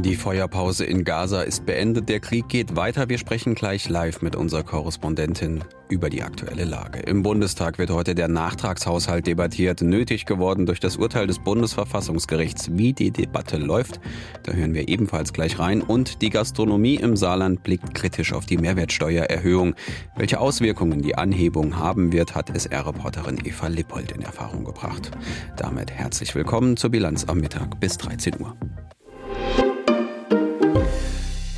Die 0.00 0.14
Feuerpause 0.14 0.84
in 0.84 1.04
Gaza 1.04 1.40
ist 1.40 1.64
beendet, 1.64 2.08
der 2.10 2.20
Krieg 2.20 2.48
geht 2.48 2.76
weiter. 2.76 3.08
Wir 3.08 3.16
sprechen 3.16 3.54
gleich 3.54 3.88
live 3.88 4.20
mit 4.20 4.36
unserer 4.36 4.62
Korrespondentin 4.62 5.64
über 5.88 6.10
die 6.10 6.22
aktuelle 6.22 6.64
Lage. 6.64 7.00
Im 7.00 7.22
Bundestag 7.22 7.78
wird 7.78 7.90
heute 7.90 8.14
der 8.14 8.28
Nachtragshaushalt 8.28 9.26
debattiert, 9.26 9.80
nötig 9.80 10.26
geworden 10.26 10.66
durch 10.66 10.80
das 10.80 10.96
Urteil 10.96 11.26
des 11.26 11.38
Bundesverfassungsgerichts. 11.38 12.68
Wie 12.72 12.92
die 12.92 13.10
Debatte 13.10 13.56
läuft, 13.56 14.00
da 14.42 14.52
hören 14.52 14.74
wir 14.74 14.88
ebenfalls 14.88 15.32
gleich 15.32 15.58
rein. 15.58 15.80
Und 15.80 16.20
die 16.20 16.30
Gastronomie 16.30 16.96
im 16.96 17.16
Saarland 17.16 17.62
blickt 17.62 17.94
kritisch 17.94 18.34
auf 18.34 18.44
die 18.44 18.58
Mehrwertsteuererhöhung. 18.58 19.74
Welche 20.14 20.40
Auswirkungen 20.40 21.00
die 21.00 21.16
Anhebung 21.16 21.78
haben 21.78 22.12
wird, 22.12 22.34
hat 22.34 22.50
SR-Reporterin 22.50 23.38
Eva 23.44 23.68
Lippold 23.68 24.12
in 24.12 24.22
Erfahrung 24.22 24.64
gebracht. 24.64 25.10
Damit 25.56 25.90
herzlich 25.90 26.34
willkommen 26.34 26.76
zur 26.76 26.90
Bilanz 26.90 27.24
am 27.24 27.38
Mittag 27.38 27.80
bis 27.80 27.96
13 27.96 28.34
Uhr. 28.40 28.56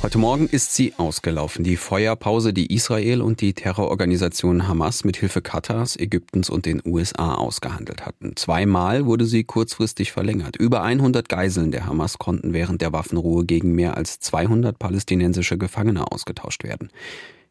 Heute 0.01 0.17
Morgen 0.17 0.47
ist 0.47 0.73
sie 0.73 0.93
ausgelaufen. 0.95 1.65
Die 1.65 1.75
Feuerpause, 1.75 2.53
die 2.53 2.73
Israel 2.73 3.21
und 3.21 3.41
die 3.41 3.53
Terrororganisation 3.53 4.65
Hamas 4.65 5.03
mit 5.03 5.17
Hilfe 5.17 5.41
Katars, 5.41 5.97
Ägyptens 5.97 6.49
und 6.49 6.65
den 6.65 6.81
USA 6.85 7.35
ausgehandelt 7.35 8.05
hatten. 8.05 8.37
Zweimal 8.37 9.05
wurde 9.05 9.25
sie 9.25 9.43
kurzfristig 9.43 10.13
verlängert. 10.13 10.55
Über 10.55 10.83
100 10.83 11.27
Geiseln 11.27 11.71
der 11.71 11.85
Hamas 11.85 12.17
konnten 12.17 12.53
während 12.53 12.81
der 12.81 12.93
Waffenruhe 12.93 13.43
gegen 13.43 13.73
mehr 13.73 13.97
als 13.97 14.21
200 14.21 14.79
palästinensische 14.79 15.57
Gefangene 15.57 16.09
ausgetauscht 16.09 16.63
werden. 16.63 16.91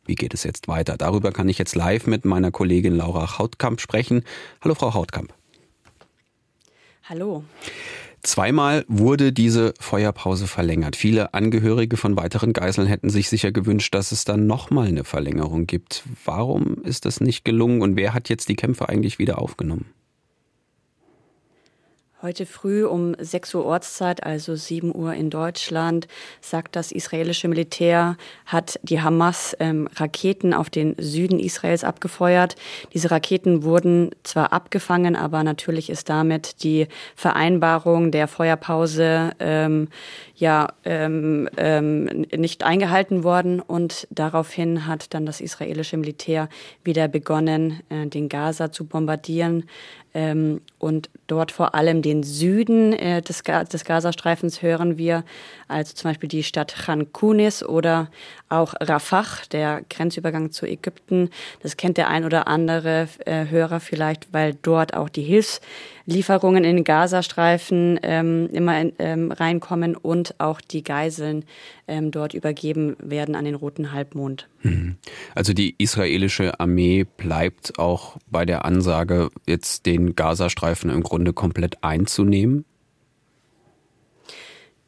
Wie 0.06 0.14
geht 0.14 0.32
es 0.32 0.42
jetzt 0.42 0.68
weiter? 0.68 0.96
Darüber 0.96 1.32
kann 1.32 1.50
ich 1.50 1.58
jetzt 1.58 1.76
live 1.76 2.06
mit 2.06 2.24
meiner 2.24 2.50
Kollegin 2.50 2.96
Laura 2.96 3.38
Hautkamp 3.38 3.78
sprechen. 3.78 4.24
Hallo, 4.62 4.74
Frau 4.74 4.94
Hautkamp. 4.94 5.34
Hallo. 7.04 7.44
Zweimal 8.28 8.84
wurde 8.88 9.32
diese 9.32 9.72
Feuerpause 9.80 10.48
verlängert. 10.48 10.96
Viele 10.96 11.32
Angehörige 11.32 11.96
von 11.96 12.14
weiteren 12.18 12.52
Geiseln 12.52 12.86
hätten 12.86 13.08
sich 13.08 13.30
sicher 13.30 13.52
gewünscht, 13.52 13.94
dass 13.94 14.12
es 14.12 14.26
dann 14.26 14.46
nochmal 14.46 14.88
eine 14.88 15.04
Verlängerung 15.04 15.66
gibt. 15.66 16.04
Warum 16.26 16.82
ist 16.84 17.06
das 17.06 17.22
nicht 17.22 17.42
gelungen 17.46 17.80
und 17.80 17.96
wer 17.96 18.12
hat 18.12 18.28
jetzt 18.28 18.50
die 18.50 18.54
Kämpfe 18.54 18.86
eigentlich 18.86 19.18
wieder 19.18 19.38
aufgenommen? 19.38 19.86
Heute 22.20 22.46
früh 22.46 22.84
um 22.84 23.14
6 23.16 23.54
Uhr 23.54 23.64
Ortszeit, 23.64 24.24
also 24.24 24.56
7 24.56 24.92
Uhr 24.92 25.14
in 25.14 25.30
Deutschland, 25.30 26.08
sagt 26.40 26.74
das 26.74 26.90
israelische 26.90 27.46
Militär, 27.46 28.16
hat 28.44 28.80
die 28.82 29.00
Hamas 29.00 29.56
ähm, 29.60 29.88
Raketen 29.94 30.52
auf 30.52 30.68
den 30.68 30.96
Süden 30.98 31.38
Israels 31.38 31.84
abgefeuert. 31.84 32.56
Diese 32.92 33.12
Raketen 33.12 33.62
wurden 33.62 34.10
zwar 34.24 34.52
abgefangen, 34.52 35.14
aber 35.14 35.44
natürlich 35.44 35.90
ist 35.90 36.08
damit 36.08 36.64
die 36.64 36.88
Vereinbarung 37.14 38.10
der 38.10 38.26
Feuerpause 38.26 39.30
ähm, 39.38 39.86
ja 40.34 40.72
ähm, 40.84 41.48
ähm, 41.56 42.26
nicht 42.36 42.64
eingehalten 42.64 43.22
worden 43.22 43.60
und 43.60 44.08
daraufhin 44.10 44.88
hat 44.88 45.14
dann 45.14 45.24
das 45.24 45.40
israelische 45.40 45.96
Militär 45.96 46.48
wieder 46.82 47.06
begonnen, 47.06 47.80
äh, 47.90 48.08
den 48.08 48.28
Gaza 48.28 48.72
zu 48.72 48.86
bombardieren 48.86 49.66
ähm, 50.14 50.60
und 50.78 51.10
dort 51.26 51.52
vor 51.52 51.74
allem 51.74 52.02
den 52.02 52.22
Süden 52.22 52.92
äh, 52.92 53.22
des, 53.22 53.42
des 53.42 53.84
Gazastreifens 53.84 54.62
hören 54.62 54.96
wir, 54.96 55.24
also 55.68 55.94
zum 55.94 56.10
Beispiel 56.10 56.28
die 56.28 56.42
Stadt 56.42 56.74
Khan 56.74 57.12
Kunis 57.12 57.62
oder 57.62 58.10
auch 58.48 58.74
Rafah, 58.80 59.26
der 59.52 59.82
Grenzübergang 59.90 60.50
zu 60.50 60.66
Ägypten. 60.66 61.30
Das 61.62 61.76
kennt 61.76 61.98
der 61.98 62.08
ein 62.08 62.24
oder 62.24 62.48
andere 62.48 63.08
äh, 63.26 63.46
Hörer 63.46 63.80
vielleicht, 63.80 64.32
weil 64.32 64.54
dort 64.62 64.94
auch 64.94 65.08
die 65.08 65.22
Hilfslieferungen 66.08 66.64
in 66.64 66.76
den 66.76 66.84
Gazastreifen 66.84 68.00
ähm, 68.02 68.48
immer 68.50 68.80
in, 68.80 68.92
ähm, 68.98 69.30
reinkommen 69.30 69.94
und 69.94 70.34
auch 70.40 70.62
die 70.62 70.82
Geiseln 70.82 71.44
ähm, 71.86 72.10
dort 72.10 72.32
übergeben 72.32 72.96
werden 72.98 73.34
an 73.34 73.44
den 73.44 73.54
Roten 73.54 73.92
Halbmond. 73.92 74.48
Mhm. 74.62 74.96
Also 75.34 75.52
die 75.52 75.74
israelische 75.76 76.58
Armee 76.60 77.04
bleibt 77.04 77.78
auch 77.78 78.16
bei 78.30 78.46
der 78.46 78.64
Ansage, 78.64 79.28
jetzt 79.46 79.84
den 79.84 80.16
Gazastreifen 80.16 80.88
im 80.88 81.02
Grunde 81.02 81.34
komplett 81.34 81.84
einzunehmen? 81.84 82.64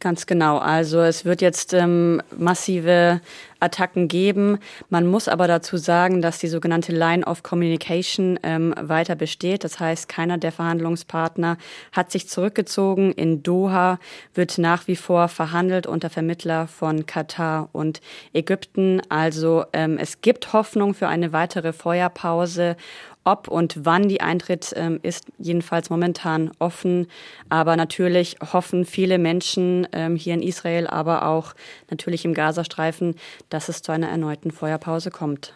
Ganz 0.00 0.24
genau. 0.24 0.56
Also 0.56 1.00
es 1.00 1.26
wird 1.26 1.42
jetzt 1.42 1.74
ähm, 1.74 2.22
massive 2.34 3.20
Attacken 3.60 4.08
geben. 4.08 4.58
Man 4.88 5.06
muss 5.06 5.28
aber 5.28 5.46
dazu 5.46 5.76
sagen, 5.76 6.22
dass 6.22 6.38
die 6.38 6.48
sogenannte 6.48 6.92
Line 6.92 7.24
of 7.26 7.42
Communication 7.42 8.40
ähm, 8.42 8.74
weiter 8.80 9.14
besteht. 9.14 9.62
Das 9.62 9.78
heißt, 9.78 10.08
keiner 10.08 10.38
der 10.38 10.52
Verhandlungspartner 10.52 11.58
hat 11.92 12.10
sich 12.10 12.28
zurückgezogen. 12.28 13.12
In 13.12 13.42
Doha 13.42 13.98
wird 14.32 14.56
nach 14.56 14.88
wie 14.88 14.96
vor 14.96 15.28
verhandelt 15.28 15.86
unter 15.86 16.08
Vermittler 16.08 16.66
von 16.66 17.04
Katar 17.04 17.68
und 17.72 18.00
Ägypten. 18.32 19.02
Also 19.10 19.66
ähm, 19.74 19.98
es 19.98 20.22
gibt 20.22 20.54
Hoffnung 20.54 20.94
für 20.94 21.08
eine 21.08 21.34
weitere 21.34 21.74
Feuerpause 21.74 22.76
ob 23.24 23.48
und 23.48 23.84
wann 23.84 24.08
die 24.08 24.20
eintritt, 24.20 24.72
ähm, 24.76 25.00
ist 25.02 25.26
jedenfalls 25.38 25.90
momentan 25.90 26.50
offen. 26.58 27.06
Aber 27.48 27.76
natürlich 27.76 28.36
hoffen 28.52 28.84
viele 28.84 29.18
Menschen 29.18 29.86
ähm, 29.92 30.16
hier 30.16 30.34
in 30.34 30.42
Israel, 30.42 30.86
aber 30.86 31.26
auch 31.26 31.54
natürlich 31.90 32.24
im 32.24 32.34
Gazastreifen, 32.34 33.14
dass 33.48 33.68
es 33.68 33.82
zu 33.82 33.92
einer 33.92 34.08
erneuten 34.08 34.50
Feuerpause 34.50 35.10
kommt. 35.10 35.54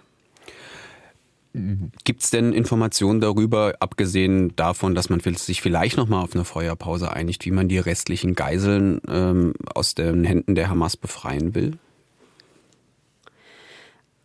Gibt 2.02 2.22
es 2.22 2.30
denn 2.30 2.52
Informationen 2.52 3.20
darüber, 3.20 3.74
abgesehen 3.78 4.56
davon, 4.56 4.96
dass 4.96 5.08
man 5.08 5.20
sich 5.20 5.62
vielleicht 5.62 5.96
noch 5.96 6.08
mal 6.08 6.20
auf 6.20 6.34
eine 6.34 6.44
Feuerpause 6.44 7.12
einigt, 7.12 7.44
wie 7.44 7.52
man 7.52 7.68
die 7.68 7.78
restlichen 7.78 8.34
Geiseln 8.34 9.00
ähm, 9.08 9.54
aus 9.72 9.94
den 9.94 10.24
Händen 10.24 10.56
der 10.56 10.68
Hamas 10.68 10.96
befreien 10.96 11.54
will? 11.54 11.78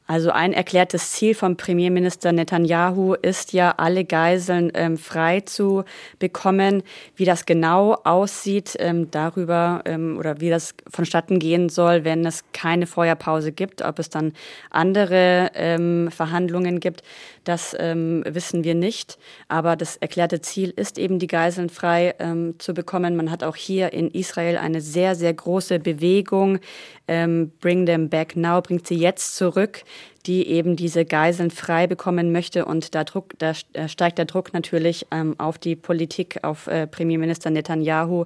Also 0.09 0.31
ein 0.31 0.53
erklärtes 0.53 1.11
Ziel 1.11 1.35
von 1.35 1.55
Premierminister 1.55 2.31
Netanyahu 2.31 3.13
ist 3.13 3.53
ja, 3.53 3.75
alle 3.77 4.05
Geiseln 4.05 4.71
ähm, 4.73 4.97
frei 4.97 5.41
zu 5.41 5.83
bekommen. 6.17 6.81
Wie 7.15 7.25
das 7.25 7.45
genau 7.45 7.93
aussieht, 8.05 8.75
ähm, 8.79 9.11
darüber 9.11 9.83
ähm, 9.85 10.17
oder 10.17 10.41
wie 10.41 10.49
das 10.49 10.73
vonstatten 10.89 11.37
gehen 11.37 11.69
soll, 11.69 12.05
wenn 12.05 12.25
es 12.25 12.43
keine 12.53 12.87
Feuerpause 12.87 13.51
gibt, 13.51 13.83
ob 13.83 13.99
es 13.99 14.09
dann 14.09 14.33
andere 14.71 15.51
ähm, 15.53 16.09
Verhandlungen 16.09 16.79
gibt, 16.79 17.03
das 17.49 17.75
ähm, 17.79 18.23
wissen 18.27 18.63
wir 18.63 18.75
nicht. 18.75 19.17
Aber 19.47 19.75
das 19.75 19.97
erklärte 19.97 20.39
Ziel 20.41 20.71
ist 20.75 20.97
eben, 20.97 21.19
die 21.19 21.27
Geiseln 21.27 21.69
frei 21.69 22.15
ähm, 22.19 22.55
zu 22.59 22.73
bekommen. 22.73 23.15
Man 23.15 23.31
hat 23.31 23.43
auch 23.43 23.55
hier 23.55 23.91
in 23.91 24.11
Israel 24.11 24.57
eine 24.57 24.81
sehr, 24.81 25.15
sehr 25.15 25.33
große 25.33 25.79
Bewegung. 25.79 26.59
Bring 27.07 27.87
them 27.87 28.07
back 28.07 28.35
now, 28.35 28.61
bringt 28.61 28.85
sie 28.85 28.97
jetzt 28.97 29.35
zurück 29.35 29.83
die 30.29 30.45
eben 30.45 30.75
diese 30.75 31.05
Geiseln 31.05 31.49
frei 31.49 31.87
bekommen 31.87 32.31
möchte. 32.31 32.65
Und 32.65 32.93
da, 32.93 33.03
Druck, 33.03 33.33
da 33.39 33.55
steigt 33.87 34.19
der 34.19 34.25
Druck 34.25 34.53
natürlich 34.53 35.07
ähm, 35.09 35.33
auf 35.39 35.57
die 35.57 35.75
Politik, 35.75 36.43
auf 36.43 36.67
äh, 36.67 36.85
Premierminister 36.85 37.49
Netanyahu. 37.49 38.25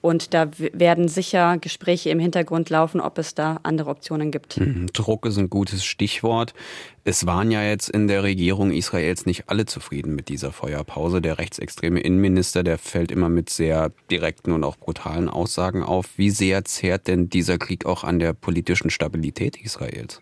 Und 0.00 0.34
da 0.34 0.50
werden 0.72 1.06
sicher 1.06 1.56
Gespräche 1.58 2.10
im 2.10 2.18
Hintergrund 2.18 2.70
laufen, 2.70 3.00
ob 3.00 3.18
es 3.18 3.36
da 3.36 3.60
andere 3.62 3.90
Optionen 3.90 4.32
gibt. 4.32 4.58
Mhm. 4.58 4.88
Druck 4.92 5.26
ist 5.26 5.38
ein 5.38 5.48
gutes 5.48 5.84
Stichwort. 5.84 6.54
Es 7.04 7.24
waren 7.24 7.52
ja 7.52 7.62
jetzt 7.62 7.88
in 7.88 8.08
der 8.08 8.24
Regierung 8.24 8.72
Israels 8.72 9.24
nicht 9.24 9.48
alle 9.48 9.64
zufrieden 9.64 10.16
mit 10.16 10.28
dieser 10.28 10.50
Feuerpause. 10.50 11.22
Der 11.22 11.38
rechtsextreme 11.38 12.00
Innenminister, 12.00 12.64
der 12.64 12.78
fällt 12.78 13.12
immer 13.12 13.28
mit 13.28 13.48
sehr 13.48 13.92
direkten 14.10 14.50
und 14.50 14.64
auch 14.64 14.76
brutalen 14.76 15.28
Aussagen 15.28 15.84
auf. 15.84 16.18
Wie 16.18 16.30
sehr 16.30 16.64
zehrt 16.64 17.06
denn 17.06 17.28
dieser 17.28 17.58
Krieg 17.58 17.86
auch 17.86 18.02
an 18.02 18.18
der 18.18 18.32
politischen 18.32 18.90
Stabilität 18.90 19.56
Israels? 19.56 20.20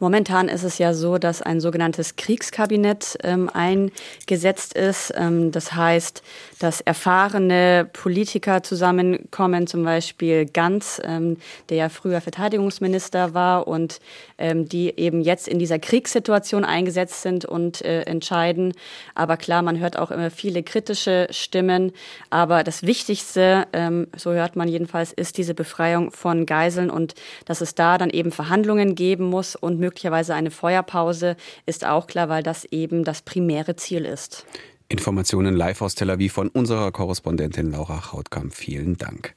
Momentan 0.00 0.48
ist 0.48 0.64
es 0.64 0.78
ja 0.78 0.92
so, 0.92 1.18
dass 1.18 1.40
ein 1.40 1.60
sogenanntes 1.60 2.16
Kriegskabinett 2.16 3.16
ähm, 3.22 3.48
eingesetzt 3.48 4.74
ist. 4.74 5.12
Ähm, 5.16 5.52
das 5.52 5.72
heißt, 5.72 6.22
dass 6.58 6.80
erfahrene 6.80 7.88
Politiker 7.92 8.64
zusammenkommen, 8.64 9.68
zum 9.68 9.84
Beispiel 9.84 10.46
Ganz, 10.46 11.00
ähm, 11.04 11.36
der 11.68 11.76
ja 11.76 11.88
früher 11.88 12.20
Verteidigungsminister 12.20 13.34
war 13.34 13.68
und 13.68 14.00
ähm, 14.36 14.68
die 14.68 14.98
eben 14.98 15.20
jetzt 15.20 15.46
in 15.46 15.60
dieser 15.60 15.78
Kriegssituation 15.78 16.64
eingesetzt 16.64 17.22
sind 17.22 17.44
und 17.44 17.82
äh, 17.82 18.02
entscheiden. 18.02 18.72
Aber 19.14 19.36
klar, 19.36 19.62
man 19.62 19.78
hört 19.78 19.96
auch 19.96 20.10
immer 20.10 20.30
viele 20.30 20.64
kritische 20.64 21.28
Stimmen. 21.30 21.92
Aber 22.30 22.64
das 22.64 22.82
Wichtigste, 22.82 23.68
ähm, 23.72 24.08
so 24.16 24.32
hört 24.32 24.56
man 24.56 24.66
jedenfalls, 24.66 25.12
ist 25.12 25.38
diese 25.38 25.54
Befreiung 25.54 26.10
von 26.10 26.46
Geiseln 26.46 26.90
und 26.90 27.14
dass 27.44 27.60
es 27.60 27.76
da 27.76 27.96
dann 27.96 28.10
eben 28.10 28.32
Verhandlungen 28.32 28.96
geben 28.96 29.26
muss 29.26 29.54
und 29.54 29.83
möglicherweise 29.84 30.34
eine 30.34 30.50
Feuerpause 30.50 31.36
ist 31.66 31.84
auch 31.84 32.06
klar, 32.06 32.28
weil 32.28 32.42
das 32.42 32.64
eben 32.64 33.04
das 33.04 33.22
primäre 33.22 33.76
Ziel 33.76 34.06
ist. 34.06 34.46
Informationen 34.88 35.54
live 35.54 35.82
aus 35.82 35.94
Tel 35.94 36.10
Aviv 36.10 36.32
von 36.32 36.48
unserer 36.48 36.90
Korrespondentin 36.90 37.70
Laura 37.70 38.00
Chautkamp. 38.00 38.54
Vielen 38.54 38.96
Dank. 38.96 39.34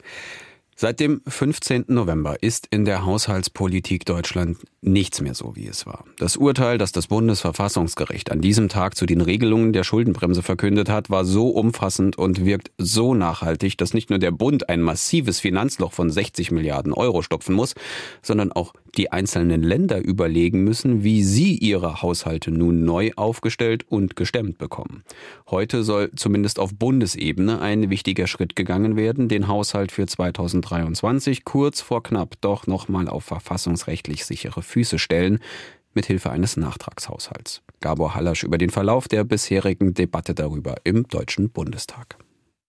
Seit 0.79 0.99
dem 0.99 1.21
15. 1.27 1.85
November 1.87 2.43
ist 2.43 2.67
in 2.69 2.85
der 2.85 3.03
Haushaltspolitik 3.03 4.05
Deutschland 4.05 4.59
nichts 4.81 5.21
mehr 5.21 5.33
so, 5.33 5.55
wie 5.55 5.65
es 5.65 5.87
war. 5.87 6.03
Das 6.19 6.37
Urteil, 6.37 6.77
das 6.77 6.91
das 6.91 7.07
Bundesverfassungsgericht 7.07 8.31
an 8.31 8.41
diesem 8.41 8.69
Tag 8.69 8.95
zu 8.95 9.07
den 9.07 9.21
Regelungen 9.21 9.73
der 9.73 9.83
Schuldenbremse 9.83 10.43
verkündet 10.43 10.87
hat, 10.87 11.09
war 11.09 11.25
so 11.25 11.49
umfassend 11.49 12.19
und 12.19 12.45
wirkt 12.45 12.69
so 12.77 13.15
nachhaltig, 13.15 13.75
dass 13.79 13.95
nicht 13.95 14.11
nur 14.11 14.19
der 14.19 14.29
Bund 14.29 14.69
ein 14.69 14.83
massives 14.83 15.39
Finanzloch 15.39 15.93
von 15.93 16.11
60 16.11 16.51
Milliarden 16.51 16.93
Euro 16.93 17.23
stopfen 17.23 17.55
muss, 17.55 17.73
sondern 18.21 18.51
auch 18.51 18.73
die 18.95 19.11
einzelnen 19.11 19.63
Länder 19.63 19.99
überlegen 19.99 20.63
müssen, 20.63 21.03
wie 21.03 21.23
sie 21.23 21.55
ihre 21.55 22.01
Haushalte 22.01 22.51
nun 22.51 22.85
neu 22.85 23.11
aufgestellt 23.15 23.85
und 23.89 24.15
gestemmt 24.15 24.57
bekommen. 24.57 25.03
Heute 25.49 25.83
soll 25.83 26.11
zumindest 26.15 26.59
auf 26.59 26.73
Bundesebene 26.75 27.59
ein 27.59 27.89
wichtiger 27.89 28.27
Schritt 28.27 28.55
gegangen 28.55 28.95
werden, 28.95 29.27
den 29.27 29.47
Haushalt 29.47 29.91
für 29.91 30.05
2023 30.05 31.45
kurz 31.45 31.81
vor 31.81 32.03
knapp 32.03 32.39
doch 32.41 32.67
nochmal 32.67 33.07
auf 33.07 33.23
verfassungsrechtlich 33.23 34.25
sichere 34.25 34.61
Füße 34.61 34.99
stellen, 34.99 35.39
mithilfe 35.93 36.29
eines 36.29 36.57
Nachtragshaushalts. 36.57 37.61
Gabor 37.81 38.15
Hallasch 38.15 38.43
über 38.43 38.57
den 38.57 38.69
Verlauf 38.69 39.07
der 39.07 39.23
bisherigen 39.23 39.93
Debatte 39.93 40.33
darüber 40.33 40.75
im 40.83 41.07
Deutschen 41.07 41.49
Bundestag. 41.49 42.17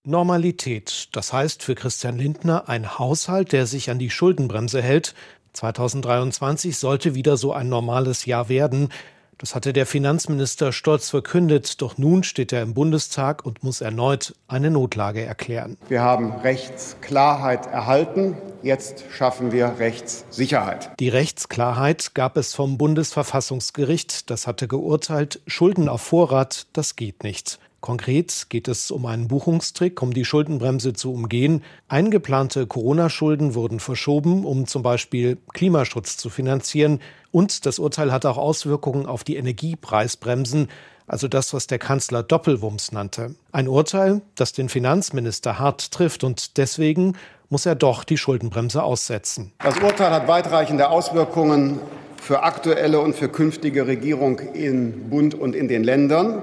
Normalität, 0.04 1.08
das 1.12 1.34
heißt 1.34 1.62
für 1.62 1.74
Christian 1.74 2.16
Lindner 2.16 2.68
ein 2.68 2.98
Haushalt, 2.98 3.52
der 3.52 3.66
sich 3.66 3.90
an 3.90 3.98
die 3.98 4.08
Schuldenbremse 4.08 4.80
hält, 4.80 5.14
2023 5.58 6.76
sollte 6.76 7.14
wieder 7.14 7.36
so 7.36 7.52
ein 7.52 7.68
normales 7.68 8.26
Jahr 8.26 8.48
werden. 8.48 8.90
Das 9.38 9.54
hatte 9.54 9.72
der 9.72 9.86
Finanzminister 9.86 10.72
stolz 10.72 11.10
verkündet, 11.10 11.80
doch 11.80 11.96
nun 11.96 12.24
steht 12.24 12.52
er 12.52 12.62
im 12.62 12.74
Bundestag 12.74 13.44
und 13.44 13.62
muss 13.62 13.80
erneut 13.80 14.34
eine 14.48 14.70
Notlage 14.70 15.24
erklären. 15.24 15.76
Wir 15.88 16.02
haben 16.02 16.32
Rechtsklarheit 16.32 17.66
erhalten, 17.66 18.36
jetzt 18.62 19.04
schaffen 19.10 19.52
wir 19.52 19.76
Rechtssicherheit. 19.78 20.90
Die 20.98 21.08
Rechtsklarheit 21.08 22.14
gab 22.14 22.36
es 22.36 22.54
vom 22.54 22.78
Bundesverfassungsgericht, 22.78 24.30
das 24.30 24.48
hatte 24.48 24.66
geurteilt, 24.66 25.40
Schulden 25.46 25.88
auf 25.88 26.02
Vorrat, 26.02 26.66
das 26.72 26.96
geht 26.96 27.22
nicht. 27.22 27.60
Konkret 27.80 28.46
geht 28.48 28.66
es 28.66 28.90
um 28.90 29.06
einen 29.06 29.28
Buchungstrick, 29.28 30.02
um 30.02 30.12
die 30.12 30.24
Schuldenbremse 30.24 30.94
zu 30.94 31.12
umgehen. 31.12 31.62
Eingeplante 31.86 32.66
Corona-Schulden 32.66 33.54
wurden 33.54 33.78
verschoben, 33.78 34.44
um 34.44 34.66
zum 34.66 34.82
Beispiel 34.82 35.38
Klimaschutz 35.54 36.16
zu 36.16 36.28
finanzieren. 36.28 37.00
Und 37.30 37.66
das 37.66 37.78
Urteil 37.78 38.10
hat 38.10 38.26
auch 38.26 38.36
Auswirkungen 38.36 39.06
auf 39.06 39.22
die 39.22 39.36
Energiepreisbremsen, 39.36 40.68
also 41.06 41.28
das, 41.28 41.54
was 41.54 41.66
der 41.66 41.78
Kanzler 41.78 42.22
Doppelwumms 42.22 42.92
nannte. 42.92 43.34
Ein 43.52 43.68
Urteil, 43.68 44.22
das 44.34 44.52
den 44.52 44.68
Finanzminister 44.68 45.58
hart 45.58 45.92
trifft 45.92 46.24
und 46.24 46.58
deswegen 46.58 47.16
muss 47.48 47.64
er 47.64 47.76
doch 47.76 48.04
die 48.04 48.18
Schuldenbremse 48.18 48.82
aussetzen. 48.82 49.52
Das 49.60 49.78
Urteil 49.78 50.10
hat 50.10 50.28
weitreichende 50.28 50.90
Auswirkungen 50.90 51.80
für 52.20 52.42
aktuelle 52.42 53.00
und 53.00 53.14
für 53.14 53.28
künftige 53.28 53.86
Regierung 53.86 54.40
in 54.40 55.08
Bund 55.08 55.34
und 55.34 55.54
in 55.54 55.68
den 55.68 55.84
Ländern. 55.84 56.42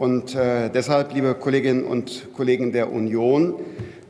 Und 0.00 0.34
äh, 0.34 0.70
deshalb, 0.70 1.12
liebe 1.12 1.34
Kolleginnen 1.34 1.84
und 1.84 2.32
Kollegen 2.32 2.72
der 2.72 2.90
Union, 2.90 3.56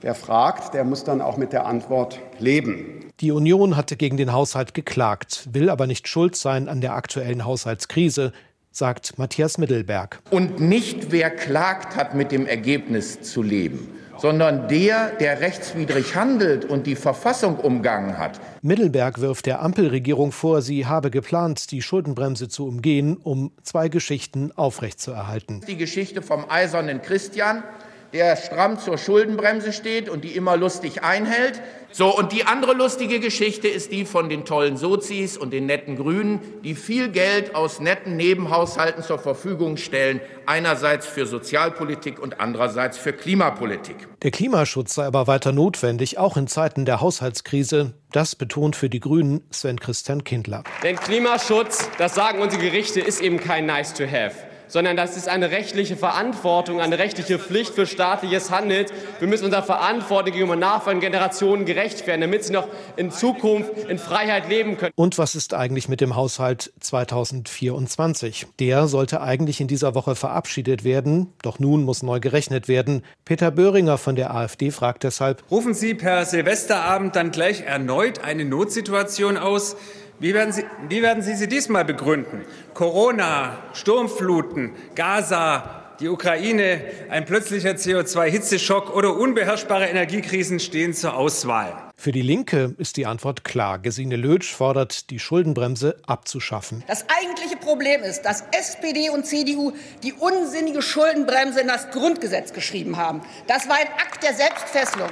wer 0.01 0.15
fragt, 0.15 0.73
der 0.73 0.85
muss 0.85 1.03
dann 1.03 1.21
auch 1.21 1.37
mit 1.37 1.53
der 1.53 1.67
Antwort 1.67 2.21
leben. 2.39 3.07
Die 3.19 3.33
Union 3.33 3.77
hatte 3.77 3.97
gegen 3.97 4.17
den 4.17 4.33
Haushalt 4.33 4.73
geklagt, 4.73 5.49
will 5.51 5.69
aber 5.69 5.89
nicht 5.89 6.07
schuld 6.07 6.37
sein 6.37 6.69
an 6.69 6.81
der 6.81 6.95
aktuellen 6.95 7.45
Haushaltskrise, 7.45 8.33
sagt 8.71 9.19
Matthias 9.19 9.59
Mittelberg. 9.59 10.21
Und 10.31 10.61
nicht 10.61 11.11
wer 11.11 11.29
klagt, 11.29 11.97
hat 11.97 12.15
mit 12.15 12.31
dem 12.31 12.47
Ergebnis 12.47 13.23
zu 13.23 13.43
leben 13.43 13.89
sondern 14.21 14.69
der, 14.69 15.11
der 15.17 15.41
rechtswidrig 15.41 16.15
handelt 16.15 16.65
und 16.65 16.87
die 16.87 16.97
Verfassung 16.97 17.57
umgangen 17.57 18.19
hat. 18.19 18.41
Mittelberg 18.63 19.21
wirft 19.21 19.47
der 19.47 19.63
Ampelregierung 19.63 20.33
vor, 20.33 20.63
sie 20.63 20.87
habe 20.87 21.11
geplant, 21.11 21.71
die 21.71 21.83
Schuldenbremse 21.83 22.49
zu 22.49 22.67
umgehen, 22.67 23.17
um 23.17 23.53
zwei 23.63 23.89
Geschichten 23.89 24.53
aufrechtzuerhalten. 24.53 25.63
Die 25.67 25.77
Geschichte 25.77 26.23
vom 26.23 26.45
eisernen 26.49 27.01
Christian 27.03 27.63
der 28.13 28.37
stramm 28.37 28.79
zur 28.79 28.99
Schuldenbremse 28.99 29.73
steht 29.73 30.09
und 30.09 30.25
die 30.25 30.37
immer 30.37 30.57
lustig 30.57 31.03
einhält. 31.03 31.63
So, 31.93 32.17
und 32.17 32.33
die 32.33 32.45
andere 32.45 32.73
lustige 32.73 33.19
Geschichte 33.19 33.67
ist 33.67 33.91
die 33.91 34.05
von 34.05 34.29
den 34.29 34.45
tollen 34.45 34.77
Sozis 34.77 35.37
und 35.37 35.53
den 35.53 35.67
netten 35.67 35.97
Grünen, 35.97 36.41
die 36.63 36.77
viel 36.77 37.09
Geld 37.09 37.55
aus 37.57 37.81
netten 37.81 38.17
Nebenhaushalten 38.17 39.03
zur 39.03 39.19
Verfügung 39.19 39.77
stellen, 39.77 40.21
einerseits 40.47 41.07
für 41.07 41.27
Sozialpolitik 41.27 42.21
und 42.21 42.41
andererseits 42.41 42.97
für 42.97 43.13
Klimapolitik. 43.13 43.97
Der 44.23 44.31
Klimaschutz 44.31 44.95
sei 44.95 45.05
aber 45.05 45.27
weiter 45.27 45.51
notwendig, 45.51 46.19
auch 46.19 46.37
in 46.37 46.47
Zeiten 46.47 46.85
der 46.85 47.01
Haushaltskrise. 47.01 47.95
Das 48.13 48.37
betont 48.37 48.77
für 48.77 48.89
die 48.89 49.01
Grünen 49.01 49.43
Sven 49.51 49.81
Christian 49.81 50.23
Kindler. 50.23 50.63
Denn 50.85 50.97
Klimaschutz, 50.97 51.89
das 51.99 52.15
sagen 52.15 52.41
unsere 52.41 52.63
Gerichte, 52.63 53.01
ist 53.01 53.21
eben 53.21 53.39
kein 53.39 53.67
Nice 53.67 53.95
to 53.95 54.05
have 54.05 54.50
sondern 54.71 54.97
das 54.97 55.17
ist 55.17 55.29
eine 55.29 55.51
rechtliche 55.51 55.97
Verantwortung, 55.97 56.81
eine 56.81 56.99
rechtliche 56.99 57.39
Pflicht 57.39 57.75
für 57.75 57.87
staatliches 57.87 58.51
Handeln. 58.51 58.87
Wir 59.19 59.29
müssen 59.29 59.45
unserer 59.45 59.63
Verantwortung 59.63 60.33
gegenüber 60.33 60.57
nachfolgenden 60.57 61.13
Generationen 61.13 61.67
gerecht 61.67 62.07
werden, 62.07 62.23
damit 62.23 62.45
sie 62.45 62.53
noch 62.53 62.69
in 62.97 63.11
Zukunft 63.11 63.71
in 63.89 63.99
Freiheit 63.99 64.49
leben 64.49 64.77
können. 64.79 64.93
Und 64.95 65.19
was 65.19 65.35
ist 65.35 65.53
eigentlich 65.55 65.89
mit 65.89 66.01
dem 66.01 66.17
Haushalt 66.17 66.73
2024? 66.81 68.47
Der 68.59 68.87
sollte 68.87 69.21
eigentlich 69.21 69.61
in 69.61 69.69
dieser 69.69 69.95
Woche 69.95 70.15
verabschiedet 70.15 70.85
werden, 70.85 71.33
doch 71.43 71.59
nun 71.59 71.85
muss 71.85 72.03
neu 72.03 72.21
gerechnet 72.21 72.69
werden. 72.69 73.03
Peter 73.25 73.51
Böhringer 73.51 73.99
von 73.99 74.17
der 74.17 74.35
AfD 74.35 74.71
fragt 74.71 75.03
deshalb, 75.03 75.43
rufen 75.51 75.75
Sie 75.75 75.95
per 75.95 76.25
Silvesterabend 76.25 77.17
dann 77.17 77.33
gleich 77.33 77.63
erneut 77.63 78.21
eine 78.21 78.45
Notsituation 78.45 79.37
aus? 79.37 79.77
Wie 80.21 80.35
werden, 80.35 80.53
Sie, 80.53 80.65
wie 80.91 81.01
werden 81.01 81.23
Sie 81.23 81.35
sie 81.35 81.49
diesmal 81.49 81.87
begründen? 81.87 82.45
Corona, 82.75 83.59
Sturmfluten, 83.73 84.73
Gaza, 84.95 85.95
die 85.99 86.09
Ukraine, 86.09 86.83
ein 87.09 87.25
plötzlicher 87.25 87.71
CO2-Hitzeschock 87.71 88.91
oder 88.91 89.17
unbeherrschbare 89.17 89.87
Energiekrisen 89.87 90.61
stehen 90.61 90.93
zur 90.93 91.15
Auswahl. 91.15 91.75
Für 91.97 92.13
die 92.13 92.21
Linke 92.21 92.75
ist 92.77 92.99
die 92.99 93.07
Antwort 93.07 93.45
klar. 93.45 93.79
Gesine 93.79 94.17
Lötsch 94.17 94.53
fordert, 94.53 95.09
die 95.09 95.19
Schuldenbremse 95.19 95.97
abzuschaffen. 96.07 96.85
Das 96.87 97.07
eigentliche 97.09 97.57
Problem 97.57 98.03
ist, 98.03 98.23
dass 98.23 98.45
SPD 98.53 99.09
und 99.09 99.25
CDU 99.25 99.73
die 100.03 100.13
unsinnige 100.13 100.83
Schuldenbremse 100.83 101.63
in 101.63 101.69
das 101.69 101.91
Grundgesetz 101.91 102.53
geschrieben 102.53 102.99
haben. 102.99 103.23
Das 103.47 103.71
war 103.71 103.77
ein 103.77 103.89
Akt 103.99 104.23
der 104.23 104.35
Selbstfesselung. 104.35 105.09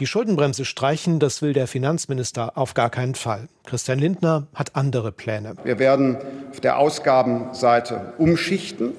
Die 0.00 0.06
Schuldenbremse 0.06 0.64
streichen, 0.64 1.18
das 1.18 1.42
will 1.42 1.52
der 1.52 1.66
Finanzminister 1.66 2.56
auf 2.56 2.72
gar 2.74 2.88
keinen 2.88 3.14
Fall. 3.14 3.48
Christian 3.66 3.98
Lindner 3.98 4.46
hat 4.54 4.74
andere 4.74 5.12
Pläne. 5.12 5.52
Wir 5.64 5.78
werden 5.78 6.16
auf 6.50 6.60
der 6.60 6.78
Ausgabenseite 6.78 8.14
umschichten, 8.18 8.92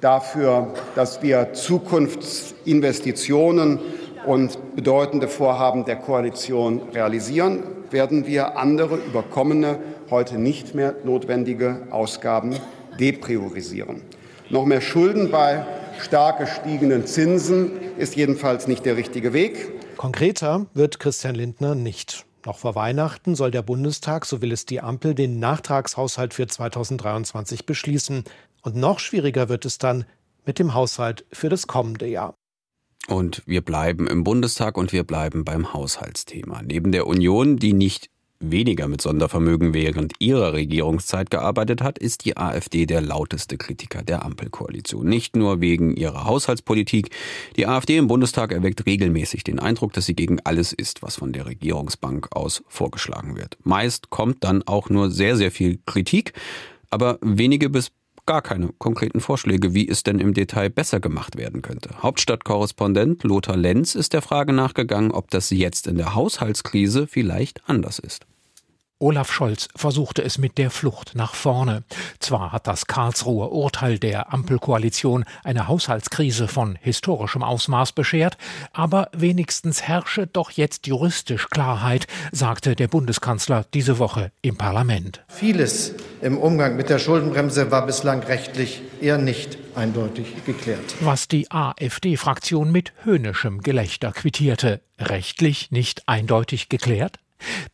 dafür, 0.00 0.72
dass 0.94 1.22
wir 1.22 1.52
Zukunftsinvestitionen 1.52 3.80
und 4.24 4.74
bedeutende 4.74 5.28
Vorhaben 5.28 5.84
der 5.84 5.96
Koalition 5.96 6.80
realisieren, 6.94 7.62
werden 7.90 8.26
wir 8.26 8.56
andere 8.56 8.96
überkommene, 8.96 9.78
heute 10.10 10.38
nicht 10.38 10.74
mehr 10.74 10.94
notwendige 11.04 11.82
Ausgaben 11.90 12.56
depriorisieren. 12.98 14.00
Noch 14.48 14.64
mehr 14.64 14.80
Schulden 14.80 15.30
bei 15.30 15.66
stark 16.00 16.38
gestiegenen 16.38 17.06
Zinsen 17.06 17.72
ist 17.98 18.16
jedenfalls 18.16 18.66
nicht 18.66 18.86
der 18.86 18.96
richtige 18.96 19.32
Weg. 19.32 19.79
Konkreter 20.00 20.64
wird 20.72 20.98
Christian 20.98 21.34
Lindner 21.34 21.74
nicht. 21.74 22.24
Noch 22.46 22.56
vor 22.56 22.74
Weihnachten 22.74 23.34
soll 23.34 23.50
der 23.50 23.60
Bundestag, 23.60 24.24
so 24.24 24.40
will 24.40 24.50
es 24.50 24.64
die 24.64 24.80
Ampel, 24.80 25.14
den 25.14 25.38
Nachtragshaushalt 25.38 26.32
für 26.32 26.46
2023 26.46 27.66
beschließen. 27.66 28.24
Und 28.62 28.76
noch 28.76 28.98
schwieriger 28.98 29.50
wird 29.50 29.66
es 29.66 29.76
dann 29.76 30.06
mit 30.46 30.58
dem 30.58 30.72
Haushalt 30.72 31.26
für 31.32 31.50
das 31.50 31.66
kommende 31.66 32.06
Jahr. 32.06 32.32
Und 33.08 33.42
wir 33.44 33.60
bleiben 33.60 34.06
im 34.06 34.24
Bundestag 34.24 34.78
und 34.78 34.94
wir 34.94 35.04
bleiben 35.04 35.44
beim 35.44 35.74
Haushaltsthema. 35.74 36.62
Neben 36.62 36.92
der 36.92 37.06
Union, 37.06 37.58
die 37.58 37.74
nicht 37.74 38.08
weniger 38.40 38.88
mit 38.88 39.00
Sondervermögen 39.00 39.74
während 39.74 40.14
ihrer 40.18 40.54
Regierungszeit 40.54 41.30
gearbeitet 41.30 41.82
hat, 41.82 41.98
ist 41.98 42.24
die 42.24 42.36
AfD 42.36 42.86
der 42.86 43.02
lauteste 43.02 43.58
Kritiker 43.58 44.02
der 44.02 44.24
Ampelkoalition. 44.24 45.06
Nicht 45.06 45.36
nur 45.36 45.60
wegen 45.60 45.94
ihrer 45.94 46.24
Haushaltspolitik. 46.24 47.10
Die 47.56 47.66
AfD 47.66 47.98
im 47.98 48.08
Bundestag 48.08 48.52
erweckt 48.52 48.86
regelmäßig 48.86 49.44
den 49.44 49.58
Eindruck, 49.58 49.92
dass 49.92 50.06
sie 50.06 50.14
gegen 50.14 50.40
alles 50.40 50.72
ist, 50.72 51.02
was 51.02 51.16
von 51.16 51.32
der 51.32 51.46
Regierungsbank 51.46 52.34
aus 52.34 52.62
vorgeschlagen 52.68 53.36
wird. 53.36 53.58
Meist 53.62 54.10
kommt 54.10 54.42
dann 54.42 54.62
auch 54.62 54.88
nur 54.88 55.10
sehr, 55.10 55.36
sehr 55.36 55.50
viel 55.50 55.78
Kritik, 55.84 56.32
aber 56.90 57.18
wenige 57.20 57.68
bis 57.68 57.92
gar 58.26 58.42
keine 58.42 58.70
konkreten 58.78 59.20
Vorschläge, 59.20 59.74
wie 59.74 59.88
es 59.88 60.02
denn 60.02 60.18
im 60.18 60.34
Detail 60.34 60.70
besser 60.70 61.00
gemacht 61.00 61.36
werden 61.36 61.62
könnte. 61.62 61.90
Hauptstadtkorrespondent 62.02 63.24
Lothar 63.24 63.56
Lenz 63.56 63.94
ist 63.94 64.12
der 64.12 64.22
Frage 64.22 64.52
nachgegangen, 64.52 65.10
ob 65.10 65.30
das 65.30 65.50
jetzt 65.50 65.86
in 65.86 65.96
der 65.96 66.14
Haushaltskrise 66.14 67.06
vielleicht 67.06 67.68
anders 67.68 67.98
ist. 67.98 68.26
Olaf 69.02 69.32
Scholz 69.32 69.68
versuchte 69.74 70.22
es 70.22 70.36
mit 70.36 70.58
der 70.58 70.70
Flucht 70.70 71.12
nach 71.14 71.34
vorne. 71.34 71.84
Zwar 72.18 72.52
hat 72.52 72.66
das 72.66 72.86
Karlsruher 72.86 73.50
Urteil 73.50 73.98
der 73.98 74.30
Ampelkoalition 74.30 75.24
eine 75.42 75.68
Haushaltskrise 75.68 76.48
von 76.48 76.78
historischem 76.82 77.42
Ausmaß 77.42 77.92
beschert, 77.92 78.36
aber 78.74 79.08
wenigstens 79.12 79.80
herrsche 79.80 80.26
doch 80.26 80.50
jetzt 80.50 80.86
juristisch 80.86 81.48
Klarheit, 81.48 82.08
sagte 82.30 82.76
der 82.76 82.88
Bundeskanzler 82.88 83.64
diese 83.72 83.98
Woche 83.98 84.32
im 84.42 84.58
Parlament. 84.58 85.24
Vieles 85.28 85.94
im 86.20 86.36
Umgang 86.36 86.76
mit 86.76 86.90
der 86.90 86.98
Schuldenbremse 86.98 87.70
war 87.70 87.86
bislang 87.86 88.22
rechtlich 88.22 88.82
eher 89.00 89.16
nicht 89.16 89.56
eindeutig 89.74 90.44
geklärt. 90.44 90.96
Was 91.00 91.26
die 91.26 91.50
AfD-Fraktion 91.50 92.70
mit 92.70 92.92
höhnischem 93.04 93.62
Gelächter 93.62 94.12
quittierte. 94.12 94.82
Rechtlich 94.98 95.70
nicht 95.70 96.02
eindeutig 96.06 96.68
geklärt? 96.68 97.18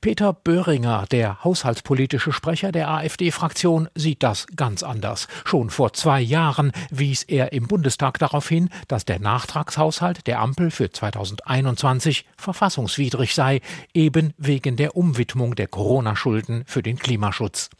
Peter 0.00 0.32
Böhringer, 0.32 1.06
der 1.10 1.42
haushaltspolitische 1.44 2.32
Sprecher 2.32 2.72
der 2.72 2.88
AfD-Fraktion, 2.88 3.88
sieht 3.94 4.22
das 4.22 4.46
ganz 4.54 4.82
anders. 4.82 5.28
Schon 5.44 5.70
vor 5.70 5.92
zwei 5.92 6.20
Jahren 6.20 6.72
wies 6.90 7.22
er 7.22 7.52
im 7.52 7.66
Bundestag 7.66 8.18
darauf 8.18 8.48
hin, 8.48 8.70
dass 8.88 9.04
der 9.04 9.18
Nachtragshaushalt 9.18 10.26
der 10.26 10.40
Ampel 10.40 10.70
für 10.70 10.90
2021 10.90 12.24
verfassungswidrig 12.36 13.34
sei, 13.34 13.60
eben 13.94 14.32
wegen 14.38 14.76
der 14.76 14.96
Umwidmung 14.96 15.54
der 15.54 15.66
Corona-Schulden 15.66 16.64
für 16.66 16.82
den 16.82 16.98
Klimaschutz. 16.98 17.70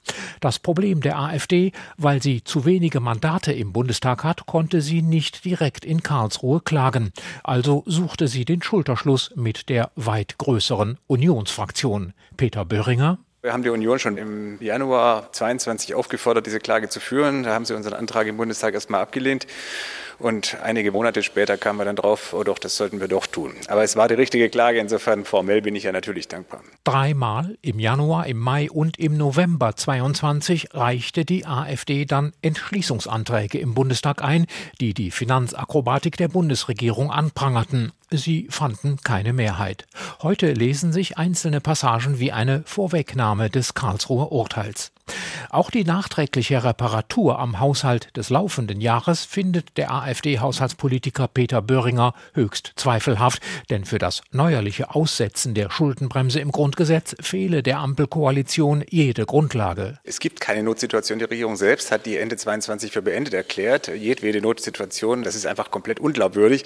Das 0.40 0.59
Problem 0.59 1.00
der 1.00 1.19
AfD, 1.19 1.73
weil 1.97 2.23
sie 2.23 2.43
zu 2.43 2.64
wenige 2.64 3.00
Mandate 3.00 3.52
im 3.52 3.73
Bundestag 3.73 4.25
hat, 4.25 4.47
konnte 4.47 4.81
sie 4.81 5.02
nicht 5.02 5.45
direkt 5.45 5.85
in 5.85 6.02
Karlsruhe 6.02 6.61
klagen. 6.61 7.12
Also 7.45 7.83
suchte 7.87 8.28
sie 8.28 8.45
den 8.45 8.62
Schulterschluss 8.62 9.33
mit 9.37 9.69
der 9.69 9.90
weit 9.97 10.38
größeren 10.38 10.99
Unionsfraktion. 11.07 11.75
Fraktion. 11.76 12.14
Peter 12.38 12.64
Böhringer. 12.64 13.18
Wir 13.42 13.52
haben 13.52 13.62
die 13.62 13.68
Union 13.68 13.99
schon 13.99 14.16
im 14.16 14.59
Januar 14.62 15.30
22 15.30 15.95
aufgefordert, 15.95 16.47
diese 16.47 16.59
Klage 16.59 16.88
zu 16.88 17.00
führen. 17.00 17.42
Da 17.42 17.52
haben 17.52 17.66
sie 17.66 17.75
unseren 17.75 17.92
Antrag 17.92 18.26
im 18.28 18.38
Bundestag 18.38 18.73
erstmal 18.73 19.02
abgelehnt. 19.02 19.47
Und 20.18 20.56
einige 20.62 20.92
Monate 20.92 21.23
später 21.23 21.58
kamen 21.58 21.78
wir 21.78 21.85
dann 21.85 21.96
drauf, 21.96 22.32
oh 22.32 22.42
doch, 22.42 22.58
das 22.58 22.76
sollten 22.76 23.00
wir 23.00 23.08
doch 23.08 23.26
tun. 23.26 23.52
Aber 23.68 23.82
es 23.82 23.96
war 23.96 24.08
die 24.08 24.14
richtige 24.14 24.49
Klage, 24.49 24.78
insofern 24.78 25.25
formell 25.25 25.61
bin 25.61 25.76
ich 25.76 25.85
ja 25.85 25.92
natürlich 25.92 26.28
dankbar. 26.28 26.62
Dreimal 26.85 27.58
im 27.61 27.78
Januar, 27.78 28.26
im 28.26 28.38
Mai 28.38 28.70
und 28.70 28.99
im 28.99 29.16
November 29.16 29.76
22 29.76 30.75
reichte 30.75 31.25
die 31.25 31.46
AfD 31.46 32.06
dann 32.06 32.32
Entschließungsanträge 32.40 33.58
im 33.58 33.75
Bundestag 33.75 34.23
ein, 34.23 34.46
die 34.80 34.94
die 34.94 35.11
Finanzakrobatik 35.11 36.16
der 36.16 36.28
Bundesregierung 36.28 37.11
anprangerten. 37.11 37.92
Sie 38.11 38.46
fanden 38.50 38.99
keine 39.02 39.32
Mehrheit. 39.32 39.87
Heute 40.23 40.52
lesen 40.52 40.92
sich 40.92 41.18
einzelne 41.18 41.61
Passagen 41.61 42.18
wie 42.18 42.32
eine 42.32 42.62
Vorwegnahme 42.64 43.50
des 43.50 43.75
Karlsruher 43.75 44.32
Urteils. 44.32 44.92
Auch 45.50 45.70
die 45.70 45.84
nachträgliche 45.84 46.64
Reparatur 46.64 47.38
am 47.38 47.60
Haushalt 47.60 48.16
des 48.16 48.30
laufenden 48.30 48.80
Jahres 48.80 49.25
findet 49.25 49.76
der 49.76 49.90
AfD-Haushaltspolitiker 49.92 51.28
Peter 51.28 51.62
Böhringer 51.62 52.14
höchst 52.34 52.72
zweifelhaft, 52.76 53.42
denn 53.70 53.84
für 53.84 53.98
das 53.98 54.22
neuerliche 54.32 54.94
Aussetzen 54.94 55.54
der 55.54 55.70
Schuldenbremse 55.70 56.40
im 56.40 56.52
Grundgesetz 56.52 57.14
fehle 57.20 57.62
der 57.62 57.78
Ampelkoalition 57.78 58.84
jede 58.88 59.25
Grundlage. 59.25 59.98
Es 60.04 60.20
gibt 60.20 60.40
keine 60.40 60.62
Notsituation. 60.62 61.18
Die 61.18 61.25
Regierung 61.25 61.56
selbst 61.56 61.90
hat 61.90 62.06
die 62.06 62.16
Ende 62.16 62.36
22 62.36 62.92
für 62.92 63.02
beendet 63.02 63.34
erklärt. 63.34 63.88
Jedwede 63.88 64.40
Notsituation, 64.40 65.22
das 65.22 65.34
ist 65.34 65.46
einfach 65.46 65.70
komplett 65.70 66.00
unglaubwürdig. 66.00 66.64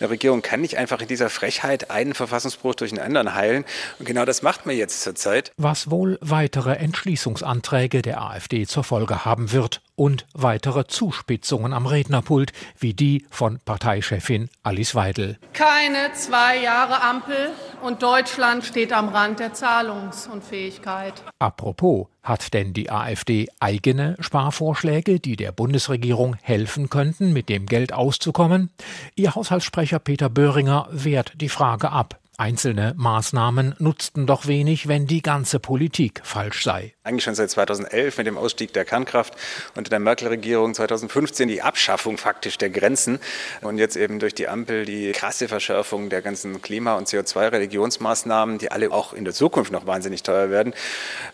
Eine 0.00 0.10
Regierung 0.10 0.42
kann 0.42 0.60
nicht 0.60 0.76
einfach 0.76 1.00
in 1.00 1.08
dieser 1.08 1.30
Frechheit 1.30 1.90
einen 1.90 2.14
Verfassungsbruch 2.14 2.74
durch 2.74 2.90
den 2.90 3.00
anderen 3.00 3.34
heilen. 3.34 3.64
Und 3.98 4.06
genau 4.06 4.24
das 4.24 4.42
macht 4.42 4.66
man 4.66 4.76
jetzt 4.76 5.02
zurzeit. 5.02 5.52
Was 5.56 5.90
wohl 5.90 6.18
weitere 6.20 6.74
Entschließungsanträge 6.74 7.77
der 7.86 8.20
AfD 8.20 8.66
zur 8.66 8.82
Folge 8.82 9.24
haben 9.24 9.52
wird 9.52 9.82
und 9.94 10.26
weitere 10.34 10.86
Zuspitzungen 10.86 11.72
am 11.72 11.86
Rednerpult, 11.86 12.52
wie 12.78 12.92
die 12.92 13.24
von 13.30 13.60
Parteichefin 13.64 14.50
Alice 14.64 14.94
Weidel. 14.96 15.38
Keine 15.52 16.12
zwei 16.14 16.60
Jahre 16.60 17.02
Ampel 17.02 17.50
und 17.82 18.02
Deutschland 18.02 18.64
steht 18.64 18.92
am 18.92 19.08
Rand 19.08 19.38
der 19.38 19.54
Zahlungsunfähigkeit. 19.54 21.14
Apropos, 21.38 22.08
hat 22.22 22.52
denn 22.52 22.72
die 22.72 22.90
AfD 22.90 23.48
eigene 23.60 24.16
Sparvorschläge, 24.18 25.20
die 25.20 25.36
der 25.36 25.52
Bundesregierung 25.52 26.36
helfen 26.42 26.90
könnten, 26.90 27.32
mit 27.32 27.48
dem 27.48 27.66
Geld 27.66 27.92
auszukommen? 27.92 28.70
Ihr 29.14 29.34
Haushaltssprecher 29.34 30.00
Peter 30.00 30.28
Böhringer 30.28 30.88
wehrt 30.90 31.32
die 31.36 31.48
Frage 31.48 31.90
ab. 31.90 32.18
Einzelne 32.40 32.94
Maßnahmen 32.96 33.74
nutzten 33.80 34.24
doch 34.24 34.46
wenig, 34.46 34.86
wenn 34.86 35.08
die 35.08 35.22
ganze 35.22 35.58
Politik 35.58 36.20
falsch 36.22 36.62
sei. 36.62 36.94
Eigentlich 37.02 37.24
schon 37.24 37.34
seit 37.34 37.50
2011 37.50 38.16
mit 38.16 38.28
dem 38.28 38.38
Ausstieg 38.38 38.72
der 38.72 38.84
Kernkraft 38.84 39.34
unter 39.74 39.90
der 39.90 39.98
Merkel-Regierung 39.98 40.72
2015 40.72 41.48
die 41.48 41.62
Abschaffung 41.62 42.16
faktisch 42.16 42.56
der 42.56 42.70
Grenzen 42.70 43.18
und 43.60 43.78
jetzt 43.78 43.96
eben 43.96 44.20
durch 44.20 44.36
die 44.36 44.46
Ampel 44.46 44.84
die 44.84 45.10
krasse 45.10 45.48
Verschärfung 45.48 46.10
der 46.10 46.22
ganzen 46.22 46.62
Klima- 46.62 46.94
und 46.94 47.08
CO2-Religionsmaßnahmen, 47.08 48.58
die 48.58 48.70
alle 48.70 48.92
auch 48.92 49.14
in 49.14 49.24
der 49.24 49.34
Zukunft 49.34 49.72
noch 49.72 49.88
wahnsinnig 49.88 50.22
teuer 50.22 50.48
werden. 50.48 50.74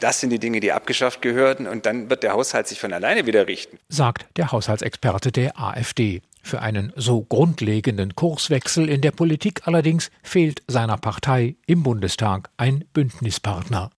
Das 0.01 0.21
sind 0.21 0.31
die 0.31 0.39
Dinge, 0.39 0.61
die 0.61 0.73
abgeschafft 0.73 1.21
gehören 1.21 1.67
und 1.67 1.85
dann 1.85 2.09
wird 2.09 2.23
der 2.23 2.33
Haushalt 2.33 2.67
sich 2.67 2.81
von 2.81 2.95
alleine 2.95 3.27
wieder 3.27 3.47
richten. 3.47 3.79
Sagt 3.91 4.25
der 4.39 4.53
Haushaltsexperte 4.53 5.33
der 5.33 5.61
AfD. 5.61 6.23
Für 6.45 6.61
einen 6.61 6.93
so 6.95 7.23
grundlegenden 7.23 8.15
Kurswechsel 8.15 8.91
in 8.91 9.01
der 9.01 9.13
Politik 9.13 9.63
allerdings 9.65 10.11
fehlt 10.23 10.63
seiner 10.69 10.99
Partei 10.99 11.57
im 11.67 11.83
Bundestag 11.83 12.51
ein 12.59 12.85
Bündnispartner. 12.93 13.91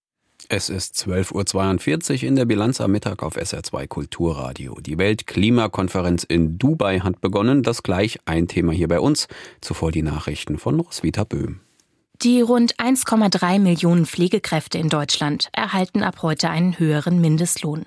Es 0.47 0.69
ist 0.69 0.95
12.42 0.95 2.13
Uhr 2.15 2.23
in 2.23 2.37
der 2.37 2.45
Bilanz 2.45 2.79
am 2.79 2.91
Mittag 2.91 3.21
auf 3.21 3.35
SR2 3.35 3.87
Kulturradio. 3.87 4.79
Die 4.79 4.97
Weltklimakonferenz 4.97 6.23
in 6.23 6.57
Dubai 6.57 7.01
hat 7.01 7.19
begonnen. 7.19 7.63
Das 7.63 7.83
gleich 7.83 8.17
ein 8.23 8.47
Thema 8.47 8.71
hier 8.71 8.87
bei 8.87 9.01
uns. 9.01 9.27
Zuvor 9.59 9.91
die 9.91 10.03
Nachrichten 10.03 10.57
von 10.57 10.79
Roswitha 10.79 11.25
Böhm. 11.25 11.59
Die 12.21 12.39
rund 12.39 12.77
1,3 12.77 13.59
Millionen 13.59 14.05
Pflegekräfte 14.05 14.77
in 14.77 14.87
Deutschland 14.87 15.49
erhalten 15.51 16.01
ab 16.01 16.21
heute 16.21 16.49
einen 16.49 16.79
höheren 16.79 17.19
Mindestlohn. 17.19 17.85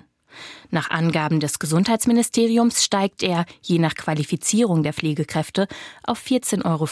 Nach 0.69 0.89
Angaben 0.89 1.39
des 1.39 1.59
Gesundheitsministeriums 1.59 2.83
steigt 2.83 3.23
er, 3.23 3.45
je 3.61 3.79
nach 3.79 3.95
Qualifizierung 3.95 4.83
der 4.83 4.93
Pflegekräfte, 4.93 5.67
auf 6.03 6.21
14,50 6.21 6.65
Euro 6.65 6.85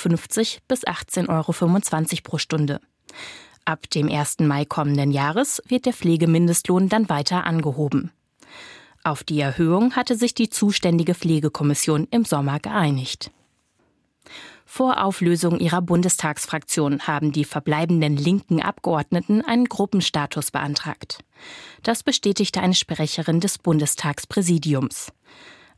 bis 0.67 0.85
18,25 0.85 1.29
Euro 1.29 2.21
pro 2.23 2.37
Stunde. 2.37 2.81
Ab 3.65 3.89
dem 3.89 4.09
1. 4.09 4.39
Mai 4.39 4.65
kommenden 4.65 5.11
Jahres 5.11 5.61
wird 5.67 5.85
der 5.85 5.93
Pflegemindestlohn 5.93 6.89
dann 6.89 7.09
weiter 7.09 7.45
angehoben. 7.45 8.11
Auf 9.03 9.23
die 9.23 9.39
Erhöhung 9.39 9.95
hatte 9.95 10.15
sich 10.15 10.33
die 10.33 10.49
zuständige 10.49 11.15
Pflegekommission 11.15 12.07
im 12.11 12.25
Sommer 12.25 12.59
geeinigt. 12.59 13.31
Vor 14.71 15.03
Auflösung 15.03 15.59
ihrer 15.59 15.81
Bundestagsfraktion 15.81 17.07
haben 17.07 17.31
die 17.31 17.43
verbleibenden 17.43 18.15
linken 18.15 18.61
Abgeordneten 18.61 19.43
einen 19.43 19.65
Gruppenstatus 19.65 20.51
beantragt. 20.51 21.21
Das 21.81 22.03
bestätigte 22.03 22.61
eine 22.61 22.75
Sprecherin 22.75 23.39
des 23.39 23.57
Bundestagspräsidiums. 23.57 25.11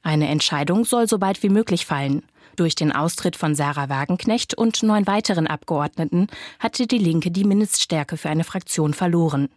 Eine 0.03 0.27
Entscheidung 0.27 0.83
soll 0.83 1.07
so 1.07 1.19
bald 1.19 1.41
wie 1.41 1.47
möglich 1.47 1.85
fallen. 1.85 2.23
Durch 2.57 2.75
den 2.75 2.91
Austritt 2.91 3.37
von 3.37 3.55
Sarah 3.55 3.87
Wagenknecht 3.87 4.55
und 4.55 4.83
neun 4.83 5.07
weiteren 5.07 5.47
Abgeordneten 5.47 6.27
hatte 6.59 6.85
die 6.85 6.97
Linke 6.97 7.31
die 7.31 7.45
Mindeststärke 7.45 8.17
für 8.17 8.29
eine 8.29 8.43
Fraktion 8.43 8.93
verloren. 8.93 9.47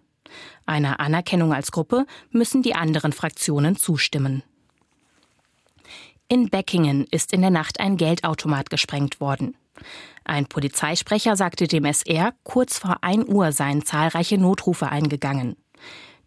Einer 0.64 1.00
Anerkennung 1.00 1.52
als 1.52 1.72
Gruppe 1.72 2.06
müssen 2.30 2.62
die 2.62 2.76
anderen 2.76 3.12
Fraktionen 3.12 3.74
zustimmen. 3.74 4.44
In 6.28 6.48
Beckingen 6.48 7.06
ist 7.10 7.32
in 7.32 7.42
der 7.42 7.50
Nacht 7.50 7.80
ein 7.80 7.96
Geldautomat 7.96 8.70
gesprengt 8.70 9.20
worden. 9.20 9.56
Ein 10.24 10.46
Polizeisprecher 10.46 11.36
sagte 11.36 11.66
dem 11.66 11.84
SR, 11.84 12.32
kurz 12.44 12.78
vor 12.78 12.98
1 13.02 13.28
Uhr 13.28 13.52
seien 13.52 13.84
zahlreiche 13.84 14.38
Notrufe 14.38 14.88
eingegangen. 14.88 15.56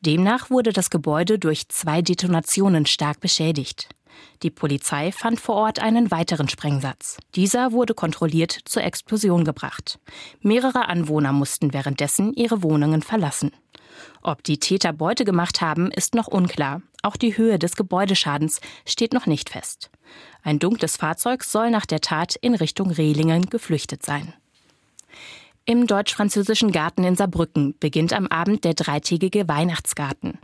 Demnach 0.01 0.51
wurde 0.51 0.71
das 0.71 0.91
Gebäude 0.91 1.39
durch 1.39 1.67
zwei 1.69 2.03
Detonationen 2.03 2.85
stark 2.85 3.19
beschädigt. 3.19 3.89
Die 4.43 4.51
Polizei 4.51 5.11
fand 5.11 5.39
vor 5.39 5.55
Ort 5.55 5.79
einen 5.79 6.11
weiteren 6.11 6.49
Sprengsatz. 6.49 7.17
Dieser 7.35 7.71
wurde 7.71 7.93
kontrolliert 7.93 8.57
zur 8.65 8.83
Explosion 8.83 9.43
gebracht. 9.43 9.99
Mehrere 10.41 10.87
Anwohner 10.87 11.33
mussten 11.33 11.73
währenddessen 11.73 12.33
ihre 12.33 12.63
Wohnungen 12.63 13.01
verlassen. 13.01 13.51
Ob 14.21 14.43
die 14.43 14.59
Täter 14.59 14.93
Beute 14.93 15.25
gemacht 15.25 15.61
haben, 15.61 15.91
ist 15.91 16.13
noch 16.13 16.27
unklar. 16.27 16.81
Auch 17.01 17.15
die 17.15 17.37
Höhe 17.37 17.57
des 17.57 17.75
Gebäudeschadens 17.75 18.61
steht 18.85 19.13
noch 19.13 19.25
nicht 19.25 19.49
fest. 19.49 19.89
Ein 20.43 20.59
dunkles 20.59 20.97
Fahrzeug 20.97 21.43
soll 21.43 21.71
nach 21.71 21.85
der 21.85 22.01
Tat 22.01 22.35
in 22.35 22.55
Richtung 22.55 22.91
Rehlingen 22.91 23.49
geflüchtet 23.49 24.05
sein. 24.05 24.33
Im 25.65 25.85
deutsch-französischen 25.85 26.71
Garten 26.71 27.03
in 27.03 27.15
Saarbrücken 27.15 27.75
beginnt 27.79 28.13
am 28.13 28.27
Abend 28.27 28.63
der 28.63 28.73
dreitägige 28.73 29.47
Weihnachtsgarten. 29.49 30.39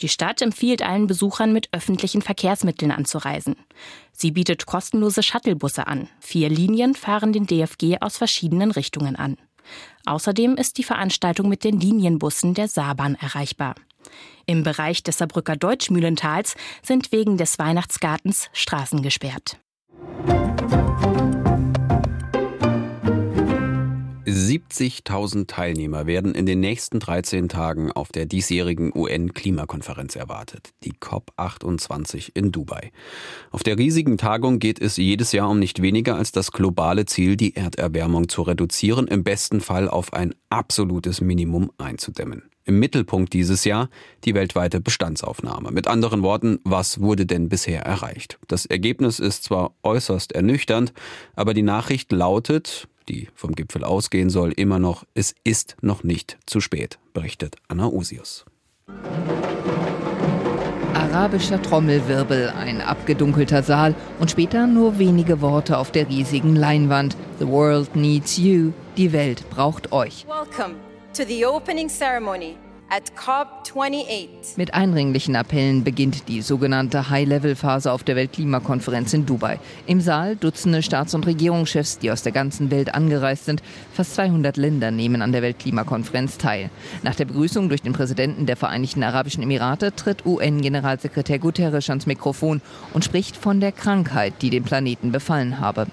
Die 0.00 0.08
Stadt 0.08 0.42
empfiehlt 0.42 0.82
allen 0.82 1.06
Besuchern, 1.06 1.52
mit 1.52 1.68
öffentlichen 1.72 2.22
Verkehrsmitteln 2.22 2.90
anzureisen. 2.90 3.56
Sie 4.12 4.30
bietet 4.30 4.66
kostenlose 4.66 5.22
Shuttlebusse 5.22 5.86
an. 5.86 6.08
Vier 6.20 6.48
Linien 6.48 6.94
fahren 6.94 7.32
den 7.32 7.46
DFG 7.46 7.98
aus 8.00 8.16
verschiedenen 8.16 8.70
Richtungen 8.70 9.16
an. 9.16 9.36
Außerdem 10.06 10.56
ist 10.56 10.78
die 10.78 10.84
Veranstaltung 10.84 11.48
mit 11.48 11.64
den 11.64 11.80
Linienbussen 11.80 12.54
der 12.54 12.68
Saarbahn 12.68 13.14
erreichbar. 13.14 13.74
Im 14.46 14.62
Bereich 14.62 15.02
des 15.02 15.18
Saarbrücker 15.18 15.56
Deutschmühlentals 15.56 16.54
sind 16.82 17.12
wegen 17.12 17.38
des 17.38 17.58
Weihnachtsgartens 17.58 18.50
Straßen 18.52 19.02
gesperrt. 19.02 19.58
70.000 24.26 25.46
Teilnehmer 25.46 26.06
werden 26.06 26.34
in 26.34 26.46
den 26.46 26.60
nächsten 26.60 26.98
13 26.98 27.48
Tagen 27.48 27.92
auf 27.92 28.10
der 28.10 28.24
diesjährigen 28.24 28.90
UN-Klimakonferenz 28.94 30.16
erwartet, 30.16 30.70
die 30.82 30.94
COP28 30.94 32.30
in 32.34 32.50
Dubai. 32.50 32.90
Auf 33.50 33.62
der 33.62 33.78
riesigen 33.78 34.16
Tagung 34.16 34.58
geht 34.58 34.80
es 34.80 34.96
jedes 34.96 35.32
Jahr 35.32 35.50
um 35.50 35.58
nicht 35.58 35.82
weniger 35.82 36.16
als 36.16 36.32
das 36.32 36.52
globale 36.52 37.04
Ziel, 37.04 37.36
die 37.36 37.54
Erderwärmung 37.54 38.28
zu 38.28 38.42
reduzieren, 38.42 39.08
im 39.08 39.24
besten 39.24 39.60
Fall 39.60 39.88
auf 39.88 40.12
ein 40.14 40.34
absolutes 40.48 41.20
Minimum 41.20 41.70
einzudämmen. 41.76 42.44
Im 42.66 42.78
Mittelpunkt 42.78 43.34
dieses 43.34 43.64
Jahr 43.64 43.90
die 44.24 44.34
weltweite 44.34 44.80
Bestandsaufnahme. 44.80 45.70
Mit 45.70 45.86
anderen 45.86 46.22
Worten, 46.22 46.60
was 46.64 47.00
wurde 47.00 47.26
denn 47.26 47.50
bisher 47.50 47.82
erreicht? 47.82 48.38
Das 48.48 48.64
Ergebnis 48.64 49.18
ist 49.18 49.44
zwar 49.44 49.74
äußerst 49.82 50.32
ernüchternd, 50.32 50.94
aber 51.36 51.52
die 51.52 51.62
Nachricht 51.62 52.10
lautet, 52.10 52.88
die 53.08 53.28
vom 53.34 53.54
Gipfel 53.54 53.84
ausgehen 53.84 54.30
soll, 54.30 54.52
immer 54.52 54.78
noch, 54.78 55.04
es 55.14 55.34
ist 55.44 55.76
noch 55.80 56.04
nicht 56.04 56.38
zu 56.46 56.60
spät, 56.60 56.98
berichtet 57.12 57.56
Anna 57.68 57.88
Usius. 57.88 58.44
Arabischer 60.94 61.62
Trommelwirbel, 61.62 62.50
ein 62.50 62.80
abgedunkelter 62.80 63.62
Saal 63.62 63.94
und 64.18 64.30
später 64.30 64.66
nur 64.66 64.98
wenige 64.98 65.40
Worte 65.40 65.78
auf 65.78 65.92
der 65.92 66.08
riesigen 66.08 66.56
Leinwand. 66.56 67.16
The 67.38 67.46
world 67.46 67.94
needs 67.94 68.36
you. 68.36 68.72
Die 68.96 69.12
Welt 69.12 69.48
braucht 69.50 69.92
euch. 69.92 70.26
Welcome 70.26 70.74
to 71.16 71.24
the 71.24 71.46
opening 71.46 71.88
ceremony 71.88 72.56
mit 74.56 74.72
eindringlichen 74.72 75.34
Appellen 75.34 75.82
beginnt 75.82 76.28
die 76.28 76.42
sogenannte 76.42 77.10
High-Level-Phase 77.10 77.90
auf 77.90 78.04
der 78.04 78.14
Weltklimakonferenz 78.14 79.12
in 79.14 79.26
Dubai. 79.26 79.58
Im 79.86 80.00
Saal 80.00 80.36
Dutzende 80.36 80.80
Staats- 80.80 81.14
und 81.14 81.26
Regierungschefs, 81.26 81.98
die 81.98 82.12
aus 82.12 82.22
der 82.22 82.30
ganzen 82.30 82.70
Welt 82.70 82.94
angereist 82.94 83.46
sind. 83.46 83.64
Fast 83.92 84.14
200 84.14 84.56
Länder 84.56 84.92
nehmen 84.92 85.22
an 85.22 85.32
der 85.32 85.42
Weltklimakonferenz 85.42 86.38
teil. 86.38 86.70
Nach 87.02 87.16
der 87.16 87.24
Begrüßung 87.24 87.68
durch 87.68 87.82
den 87.82 87.94
Präsidenten 87.94 88.46
der 88.46 88.56
Vereinigten 88.56 89.02
Arabischen 89.02 89.42
Emirate 89.42 89.96
tritt 89.96 90.24
UN-Generalsekretär 90.24 91.40
Guterres 91.40 91.88
ans 91.88 92.06
Mikrofon 92.06 92.60
und 92.92 93.04
spricht 93.04 93.36
von 93.36 93.58
der 93.58 93.72
Krankheit, 93.72 94.34
die 94.40 94.50
den 94.50 94.62
Planeten 94.62 95.10
befallen 95.10 95.58
habe. 95.58 95.88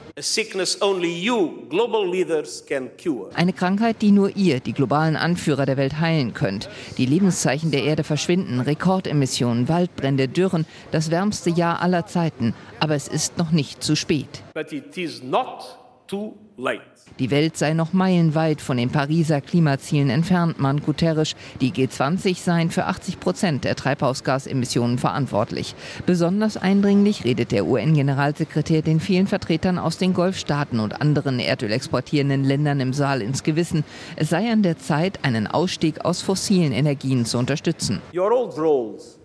Eine 3.34 3.54
Krankheit, 3.54 4.02
die 4.02 4.12
nur 4.12 4.36
ihr, 4.36 4.60
die 4.60 4.74
globalen 4.74 5.16
Anführer 5.16 5.66
der 5.66 5.78
Welt, 5.78 6.00
heilen 6.00 6.36
könnt. 6.36 6.70
Die 6.98 7.06
Lebenszeichen 7.06 7.72
der 7.72 7.84
Erde 7.84 8.04
verschwinden, 8.04 8.60
Rekordemissionen, 8.60 9.70
Waldbrände, 9.70 10.28
Dürren, 10.28 10.66
das 10.92 11.10
wärmste 11.10 11.50
Jahr 11.50 11.82
aller 11.82 12.06
Zeiten. 12.06 12.54
Aber 12.80 12.96
es 12.96 13.08
ist 13.08 13.38
noch 13.38 13.52
nicht 13.52 13.84
zu 13.84 13.96
spät. 13.96 14.44
But 14.54 14.74
it 14.74 14.98
is 14.98 15.24
not. 15.24 15.81
Die 17.20 17.32
Welt 17.32 17.58
sei 17.58 17.74
noch 17.74 17.94
meilenweit 17.94 18.62
von 18.62 18.78
den 18.78 18.90
Pariser 18.90 19.42
Klimazielen 19.42 20.10
entfernt, 20.10 20.60
mahnt 20.60 20.86
Guterres. 20.86 21.36
Die 21.60 21.72
G20 21.72 22.38
seien 22.38 22.72
für 22.72 22.86
80 22.86 23.20
Prozent 23.20 23.64
der 23.64 23.76
Treibhausgasemissionen 23.76 24.98
verantwortlich. 24.98 25.76
Besonders 26.06 26.58
eindringlich 26.58 27.24
redet 27.24 27.52
der 27.52 27.66
UN-Generalsekretär 27.66 28.82
den 28.82 29.00
vielen 29.00 29.28
Vertretern 29.28 29.78
aus 29.78 29.98
den 29.98 30.14
Golfstaaten 30.14 30.80
und 30.80 31.02
anderen 31.02 31.40
erdölexportierenden 31.40 32.44
Ländern 32.44 32.80
im 32.80 32.94
Saal 32.94 33.22
ins 33.22 33.44
Gewissen. 33.44 33.84
Es 34.16 34.30
sei 34.30 34.52
an 34.52 34.64
der 34.64 34.78
Zeit, 34.78 35.24
einen 35.24 35.48
Ausstieg 35.48 36.04
aus 36.06 36.22
fossilen 36.22 36.74
Energien 36.74 37.26
zu 37.26 37.38
unterstützen. 37.38 38.02
Your 38.14 38.32
old 38.32 38.58
roles 38.58 39.21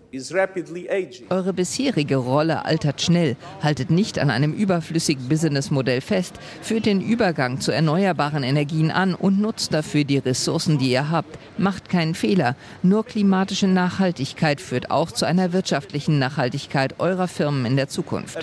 eure 1.29 1.53
bisherige 1.53 2.15
Rolle 2.15 2.65
altert 2.65 3.01
schnell, 3.01 3.35
haltet 3.61 3.89
nicht 3.89 4.19
an 4.19 4.29
einem 4.29 4.53
überflüssigen 4.53 5.27
Businessmodell 5.29 6.01
fest, 6.01 6.35
führt 6.61 6.85
den 6.85 7.01
Übergang 7.01 7.59
zu 7.59 7.71
erneuerbaren 7.71 8.43
Energien 8.43 8.91
an 8.91 9.15
und 9.15 9.39
nutzt 9.39 9.73
dafür 9.73 10.03
die 10.03 10.17
Ressourcen, 10.17 10.77
die 10.77 10.91
ihr 10.91 11.09
habt. 11.09 11.37
Macht 11.57 11.89
keinen 11.89 12.15
Fehler. 12.15 12.55
Nur 12.83 13.05
klimatische 13.05 13.67
Nachhaltigkeit 13.67 14.61
führt 14.61 14.91
auch 14.91 15.11
zu 15.11 15.25
einer 15.25 15.53
wirtschaftlichen 15.53 16.19
Nachhaltigkeit 16.19 16.99
eurer 16.99 17.27
Firmen 17.27 17.65
in 17.65 17.75
der 17.75 17.87
Zukunft. 17.87 18.37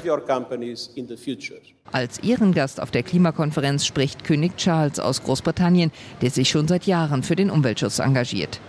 Als 1.92 2.18
Ehrengast 2.18 2.80
auf 2.82 2.90
der 2.90 3.04
Klimakonferenz 3.04 3.86
spricht 3.86 4.24
König 4.24 4.56
Charles 4.56 4.98
aus 4.98 5.22
Großbritannien, 5.22 5.92
der 6.22 6.30
sich 6.30 6.48
schon 6.48 6.66
seit 6.66 6.86
Jahren 6.86 7.22
für 7.22 7.36
den 7.36 7.50
Umweltschutz 7.50 8.00
engagiert. 8.00 8.60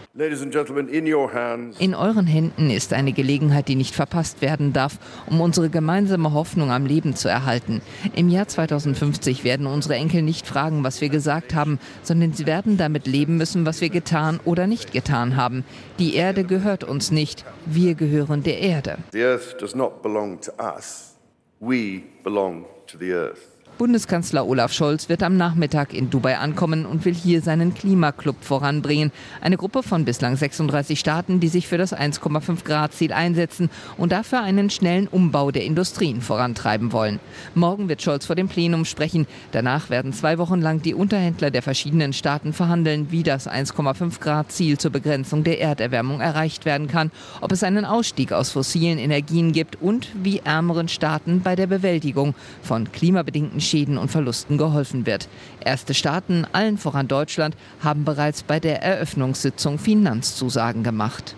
In 1.79 1.95
euren 1.95 2.27
Händen 2.27 2.69
ist 2.69 2.93
eine 2.93 3.13
Gelegenheit, 3.13 3.67
die 3.67 3.75
nicht 3.75 3.95
verpasst 3.95 4.41
werden 4.41 4.73
darf, 4.73 4.99
um 5.25 5.41
unsere 5.41 5.69
gemeinsame 5.69 6.33
Hoffnung 6.33 6.71
am 6.71 6.85
Leben 6.85 7.15
zu 7.15 7.27
erhalten. 7.27 7.81
Im 8.13 8.29
Jahr 8.29 8.47
2050 8.47 9.43
werden 9.43 9.65
unsere 9.65 9.95
Enkel 9.95 10.21
nicht 10.21 10.45
fragen, 10.45 10.83
was 10.83 11.01
wir 11.01 11.09
gesagt 11.09 11.55
haben, 11.55 11.79
sondern 12.03 12.33
sie 12.33 12.45
werden 12.45 12.77
damit 12.77 13.07
leben 13.07 13.37
müssen, 13.37 13.65
was 13.65 13.81
wir 13.81 13.89
getan 13.89 14.39
oder 14.45 14.67
nicht 14.67 14.91
getan 14.91 15.35
haben. 15.35 15.65
Die 15.97 16.13
Erde 16.13 16.43
gehört 16.43 16.83
uns 16.83 17.09
nicht, 17.09 17.43
wir 17.65 17.95
gehören 17.95 18.43
der 18.43 18.59
Erde. 18.59 18.99
The 19.13 19.23
earth 19.23 19.59
does 19.59 19.73
not 19.73 20.03
belong 20.03 20.39
to 20.41 20.51
us. 20.63 21.15
We 21.59 22.03
belong 22.23 22.65
to 22.87 22.97
the 22.97 23.13
earth. 23.13 23.54
Bundeskanzler 23.77 24.47
Olaf 24.47 24.71
Scholz 24.71 25.09
wird 25.09 25.21
am 25.21 25.35
Nachmittag 25.35 25.93
in 25.93 26.09
Dubai 26.09 26.37
ankommen 26.37 26.85
und 26.85 27.03
will 27.03 27.13
hier 27.13 27.41
seinen 27.41 27.73
Klimaclub 27.73 28.37
voranbringen. 28.39 29.11
Eine 29.41 29.57
Gruppe 29.57 29.83
von 29.83 30.05
bislang 30.05 30.37
36 30.37 30.97
Staaten, 30.97 31.41
die 31.41 31.49
sich 31.49 31.67
für 31.67 31.77
das 31.77 31.93
1,5 31.93 32.63
Grad 32.63 32.93
Ziel 32.93 33.11
einsetzen 33.11 33.69
und 33.97 34.13
dafür 34.13 34.41
einen 34.41 34.69
schnellen 34.69 35.09
Umbau 35.09 35.51
der 35.51 35.65
Industrien 35.65 36.21
vorantreiben 36.21 36.93
wollen. 36.93 37.19
Morgen 37.53 37.89
wird 37.89 38.01
Scholz 38.01 38.25
vor 38.25 38.37
dem 38.37 38.47
Plenum 38.47 38.85
sprechen. 38.85 39.27
Danach 39.51 39.89
werden 39.89 40.13
zwei 40.13 40.37
Wochen 40.37 40.61
lang 40.61 40.81
die 40.81 40.93
Unterhändler 40.93 41.51
der 41.51 41.61
verschiedenen 41.61 42.13
Staaten 42.13 42.53
verhandeln, 42.53 43.11
wie 43.11 43.23
das 43.23 43.45
1,5 43.45 44.21
Grad 44.21 44.53
Ziel 44.53 44.77
zur 44.77 44.91
Begrenzung 44.91 45.43
der 45.43 45.59
Erderwärmung 45.59 46.21
erreicht 46.21 46.63
werden 46.63 46.87
kann, 46.87 47.11
ob 47.41 47.51
es 47.51 47.61
einen 47.61 47.83
Ausstieg 47.83 48.31
aus 48.31 48.51
fossilen 48.51 48.99
Energien 48.99 49.51
gibt 49.51 49.81
und 49.81 50.07
wie 50.23 50.39
ärmeren 50.39 50.87
Staaten 50.87 51.41
bei 51.41 51.57
der 51.57 51.67
Bewältigung 51.67 52.35
von 52.61 52.89
klimabedingten 52.93 53.64
Schäden 53.65 53.97
und 53.97 54.09
Verlusten 54.09 54.57
geholfen 54.57 55.05
wird. 55.05 55.27
Erste 55.59 55.93
Staaten, 55.93 56.45
allen 56.53 56.77
voran 56.77 57.07
Deutschland, 57.07 57.57
haben 57.81 58.05
bereits 58.05 58.43
bei 58.43 58.59
der 58.59 58.81
Eröffnungssitzung 58.81 59.77
Finanzzusagen 59.79 60.83
gemacht. 60.83 61.35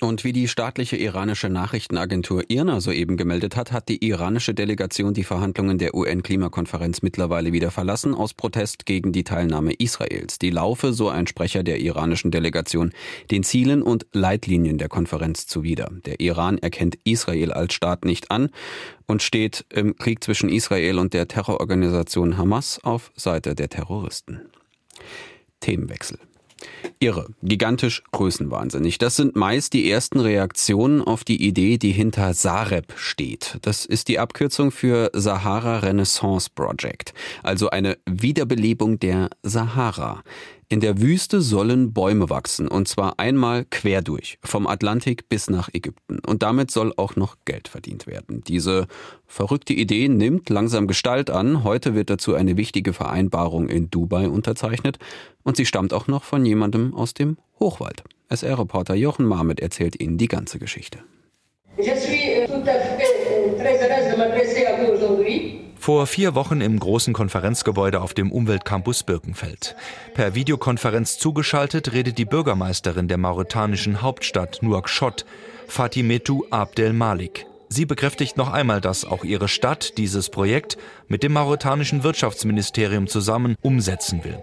Und 0.00 0.24
wie 0.24 0.32
die 0.32 0.48
staatliche 0.48 0.96
iranische 0.96 1.50
Nachrichtenagentur 1.50 2.44
IRNA 2.48 2.80
soeben 2.80 3.18
gemeldet 3.18 3.54
hat, 3.54 3.70
hat 3.70 3.90
die 3.90 4.02
iranische 4.02 4.54
Delegation 4.54 5.12
die 5.12 5.24
Verhandlungen 5.24 5.76
der 5.76 5.94
UN-Klimakonferenz 5.94 7.02
mittlerweile 7.02 7.52
wieder 7.52 7.70
verlassen, 7.70 8.14
aus 8.14 8.32
Protest 8.32 8.86
gegen 8.86 9.12
die 9.12 9.24
Teilnahme 9.24 9.74
Israels. 9.74 10.38
Die 10.38 10.48
laufe, 10.48 10.94
so 10.94 11.10
ein 11.10 11.26
Sprecher 11.26 11.62
der 11.62 11.80
iranischen 11.80 12.30
Delegation, 12.30 12.92
den 13.30 13.42
Zielen 13.42 13.82
und 13.82 14.06
Leitlinien 14.12 14.78
der 14.78 14.88
Konferenz 14.88 15.46
zuwider. 15.46 15.90
Der 16.06 16.18
Iran 16.20 16.56
erkennt 16.56 16.98
Israel 17.04 17.52
als 17.52 17.74
Staat 17.74 18.06
nicht 18.06 18.30
an 18.30 18.48
und 19.06 19.22
steht 19.22 19.66
im 19.68 19.96
Krieg 19.96 20.24
zwischen 20.24 20.48
Israel 20.48 20.98
und 20.98 21.12
der 21.12 21.28
Terrororganisation 21.28 22.38
Hamas 22.38 22.82
auf 22.82 23.12
Seite 23.16 23.54
der 23.54 23.68
Terroristen. 23.68 24.40
Themenwechsel. 25.60 26.18
Irre, 26.98 27.28
gigantisch, 27.42 28.02
größenwahnsinnig. 28.12 28.98
Das 28.98 29.16
sind 29.16 29.36
meist 29.36 29.72
die 29.72 29.90
ersten 29.90 30.20
Reaktionen 30.20 31.00
auf 31.00 31.24
die 31.24 31.42
Idee, 31.42 31.78
die 31.78 31.92
hinter 31.92 32.34
Sareb 32.34 32.92
steht. 32.96 33.58
Das 33.62 33.86
ist 33.86 34.08
die 34.08 34.18
Abkürzung 34.18 34.70
für 34.70 35.10
Sahara 35.14 35.78
Renaissance 35.78 36.50
Project, 36.54 37.14
also 37.42 37.70
eine 37.70 37.96
Wiederbelebung 38.06 38.98
der 38.98 39.30
Sahara. 39.42 40.22
In 40.72 40.78
der 40.78 41.00
Wüste 41.00 41.40
sollen 41.40 41.92
Bäume 41.92 42.30
wachsen, 42.30 42.68
und 42.68 42.86
zwar 42.86 43.18
einmal 43.18 43.64
quer 43.64 44.02
durch, 44.02 44.38
vom 44.44 44.68
Atlantik 44.68 45.28
bis 45.28 45.50
nach 45.50 45.68
Ägypten. 45.72 46.20
Und 46.24 46.44
damit 46.44 46.70
soll 46.70 46.94
auch 46.96 47.16
noch 47.16 47.34
Geld 47.44 47.66
verdient 47.66 48.06
werden. 48.06 48.44
Diese 48.46 48.86
verrückte 49.26 49.72
Idee 49.72 50.06
nimmt 50.06 50.48
langsam 50.48 50.86
Gestalt 50.86 51.28
an. 51.28 51.64
Heute 51.64 51.96
wird 51.96 52.08
dazu 52.08 52.34
eine 52.34 52.56
wichtige 52.56 52.92
Vereinbarung 52.92 53.68
in 53.68 53.90
Dubai 53.90 54.28
unterzeichnet. 54.28 55.00
Und 55.42 55.56
sie 55.56 55.66
stammt 55.66 55.92
auch 55.92 56.06
noch 56.06 56.22
von 56.22 56.46
jemandem 56.46 56.94
aus 56.94 57.14
dem 57.14 57.36
Hochwald. 57.58 58.04
SR-Reporter 58.28 58.94
Jochen 58.94 59.26
Marmet 59.26 59.58
erzählt 59.58 60.00
Ihnen 60.00 60.18
die 60.18 60.28
ganze 60.28 60.60
Geschichte. 60.60 61.00
Je 61.78 61.96
suis 61.96 62.46
tout 62.46 62.62
à 62.62 62.78
fait 62.78 63.56
très 63.58 63.74
heureuse 63.82 65.18
de. 65.18 65.59
Vor 65.80 66.06
vier 66.06 66.34
Wochen 66.34 66.60
im 66.60 66.78
großen 66.78 67.14
Konferenzgebäude 67.14 68.02
auf 68.02 68.12
dem 68.12 68.30
Umweltcampus 68.30 69.02
Birkenfeld. 69.02 69.74
Per 70.12 70.34
Videokonferenz 70.34 71.16
zugeschaltet 71.16 71.94
redet 71.94 72.18
die 72.18 72.26
Bürgermeisterin 72.26 73.08
der 73.08 73.16
mauretanischen 73.16 74.02
Hauptstadt 74.02 74.62
Nouakchott, 74.62 75.24
Fatimetou 75.68 76.44
Abdel 76.50 76.92
Malik. 76.92 77.46
Sie 77.70 77.86
bekräftigt 77.86 78.36
noch 78.36 78.52
einmal, 78.52 78.82
dass 78.82 79.06
auch 79.06 79.24
ihre 79.24 79.48
Stadt 79.48 79.96
dieses 79.96 80.28
Projekt 80.28 80.76
mit 81.08 81.22
dem 81.22 81.32
mauretanischen 81.32 82.02
Wirtschaftsministerium 82.02 83.06
zusammen 83.06 83.56
umsetzen 83.62 84.22
will. 84.22 84.38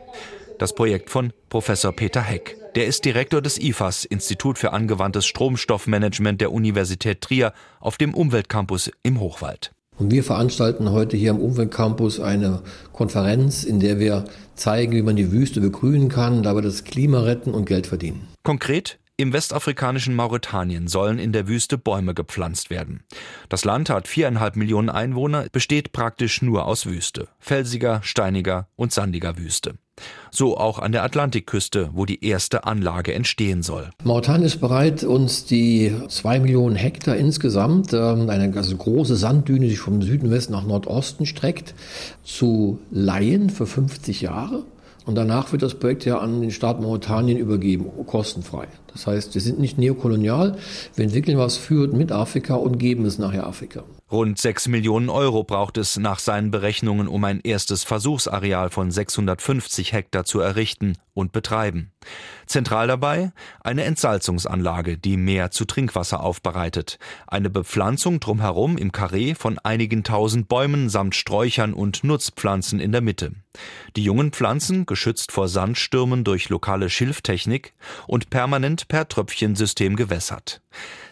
Das 0.58 0.74
Projekt 0.74 1.12
von 1.12 1.34
Professor 1.50 1.92
Peter 1.92 2.22
Heck. 2.22 2.58
Der 2.74 2.88
ist 2.88 3.06
Direktor 3.06 3.44
des 3.44 3.60
IFAS, 3.60 4.06
Institut 4.06 4.58
für 4.58 4.74
angewandtes 4.74 5.28
Stromstoffmanagement 5.28 6.42
der 6.42 6.52
Universität 6.52 7.22
Trier, 7.22 7.54
auf 7.80 7.98
dem 7.98 8.16
Umweltcampus 8.16 8.90
im 9.04 9.20
Hochwald. 9.20 9.72
Und 9.98 10.12
wir 10.12 10.24
veranstalten 10.24 10.92
heute 10.92 11.18
hier 11.18 11.32
am 11.32 11.40
Umweltcampus 11.40 12.20
eine 12.20 12.62
Konferenz, 12.94 13.64
in 13.64 13.80
der 13.80 14.00
wir 14.00 14.26
zeigen, 14.56 14.94
wie 14.94 15.02
man 15.02 15.16
die 15.16 15.32
Wüste 15.32 15.60
begrünen 15.62 16.10
kann, 16.10 16.44
dabei 16.44 16.62
das 16.62 16.84
Klima 16.84 17.22
retten 17.22 17.52
und 17.52 17.66
Geld 17.66 17.88
verdienen. 17.88 18.28
Konkret 18.44 19.00
im 19.20 19.34
westafrikanischen 19.34 20.16
Mauretanien 20.16 20.88
sollen 20.88 21.18
in 21.18 21.32
der 21.32 21.48
Wüste 21.48 21.80
Bäume 21.80 22.14
gepflanzt 22.14 22.70
werden. 22.70 23.02
Das 23.50 23.66
Land 23.66 23.90
hat 23.90 24.08
viereinhalb 24.08 24.56
Millionen 24.56 24.90
Einwohner, 24.90 25.48
besteht 25.52 25.92
praktisch 25.92 26.44
nur 26.44 26.66
aus 26.68 26.86
Wüste, 26.86 27.28
felsiger, 27.40 28.02
steiniger 28.04 28.68
und 28.76 28.94
sandiger 28.94 29.40
Wüste. 29.40 29.74
So 30.30 30.56
auch 30.56 30.78
an 30.78 30.92
der 30.92 31.02
Atlantikküste, 31.02 31.90
wo 31.94 32.06
die 32.06 32.24
erste 32.24 32.66
Anlage 32.66 33.16
entstehen 33.16 33.64
soll. 33.64 33.90
Mauretanien 34.04 34.46
ist 34.46 34.62
bereit, 34.62 35.04
uns 35.04 35.46
die 35.46 35.96
zwei 36.10 36.40
Millionen 36.40 36.76
Hektar 36.76 37.16
insgesamt, 37.16 37.94
ähm, 37.94 38.30
eine 38.30 38.52
große 38.52 39.16
Sanddüne, 39.16 39.62
die 39.62 39.72
sich 39.72 39.80
vom 39.80 40.04
Süden 40.04 40.30
Westen 40.30 40.54
nach 40.54 40.64
Nordosten 40.64 41.26
streckt, 41.26 41.74
zu 42.24 42.78
leihen 42.92 43.50
für 43.50 43.66
50 43.66 44.22
Jahre. 44.22 44.64
Und 45.08 45.16
danach 45.16 45.54
wird 45.54 45.64
das 45.64 45.74
Projekt 45.74 46.06
ja 46.06 46.20
an 46.20 46.42
den 46.42 46.52
Staat 46.52 46.82
Mauretanien 46.82 47.40
übergeben, 47.40 47.86
kostenfrei. 48.06 48.68
Das 48.98 49.06
heißt, 49.06 49.36
wir 49.36 49.42
sind 49.42 49.60
nicht 49.60 49.78
neokolonial, 49.78 50.58
wir 50.96 51.06
entwickeln 51.06 51.38
was 51.38 51.56
für 51.56 51.88
mit 51.88 52.12
Afrika 52.12 52.56
und 52.56 52.80
geben 52.80 53.06
es 53.06 53.20
nachher 53.20 53.46
Afrika. 53.46 53.84
Rund 54.10 54.40
6 54.40 54.70
Millionen 54.70 55.10
Euro 55.10 55.44
braucht 55.44 55.78
es 55.78 55.98
nach 55.98 56.20
seinen 56.20 56.50
Berechnungen, 56.50 57.08
um 57.08 57.24
ein 57.26 57.42
erstes 57.42 57.84
Versuchsareal 57.84 58.70
von 58.70 58.90
650 58.90 59.92
Hektar 59.92 60.24
zu 60.24 60.40
errichten 60.40 60.94
und 61.14 61.34
betreiben. 61.34 61.92
Zentral 62.46 62.88
dabei 62.88 63.34
eine 63.60 63.84
Entsalzungsanlage, 63.84 64.98
die 64.98 65.18
Meer 65.18 65.52
zu 65.52 65.66
Trinkwasser 65.66 66.22
aufbereitet, 66.22 67.00
eine 67.28 67.50
Bepflanzung 67.50 68.22
drumherum 68.22 68.78
im 68.78 68.94
Karree 68.94 69.36
von 69.36 69.60
einigen 69.60 70.06
tausend 70.06 70.48
Bäumen 70.48 70.90
samt 70.90 71.14
Sträuchern 71.14 71.74
und 71.74 72.06
Nutzpflanzen 72.06 72.80
in 72.80 72.94
der 72.94 73.02
Mitte. 73.02 73.34
Die 73.98 74.04
jungen 74.04 74.32
Pflanzen, 74.32 74.86
geschützt 74.86 75.34
vor 75.34 75.50
Sandstürmen 75.50 76.24
durch 76.24 76.48
lokale 76.48 76.90
Schilftechnik 76.90 77.74
und 78.06 78.30
permanent 78.30 78.87
per 78.88 79.08
Tröpfchensystem 79.08 79.96
gewässert. 79.96 80.62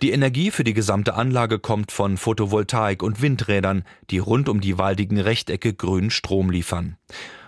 Die 0.02 0.12
Energie 0.12 0.52
für 0.52 0.64
die 0.64 0.74
gesamte 0.74 1.16
Anlage 1.16 1.60
kommt 1.60 1.92
von 1.92 2.18
Photovoltaik 2.18 3.04
und 3.04 3.22
Windrädern, 3.22 3.84
die 4.10 4.20
rund 4.20 4.50
um 4.50 4.62
die 4.62 4.78
waldigen 4.78 5.20
Rechtecke 5.20 5.74
grünen 5.74 6.12
Strom 6.12 6.50
liefern. 6.50 6.98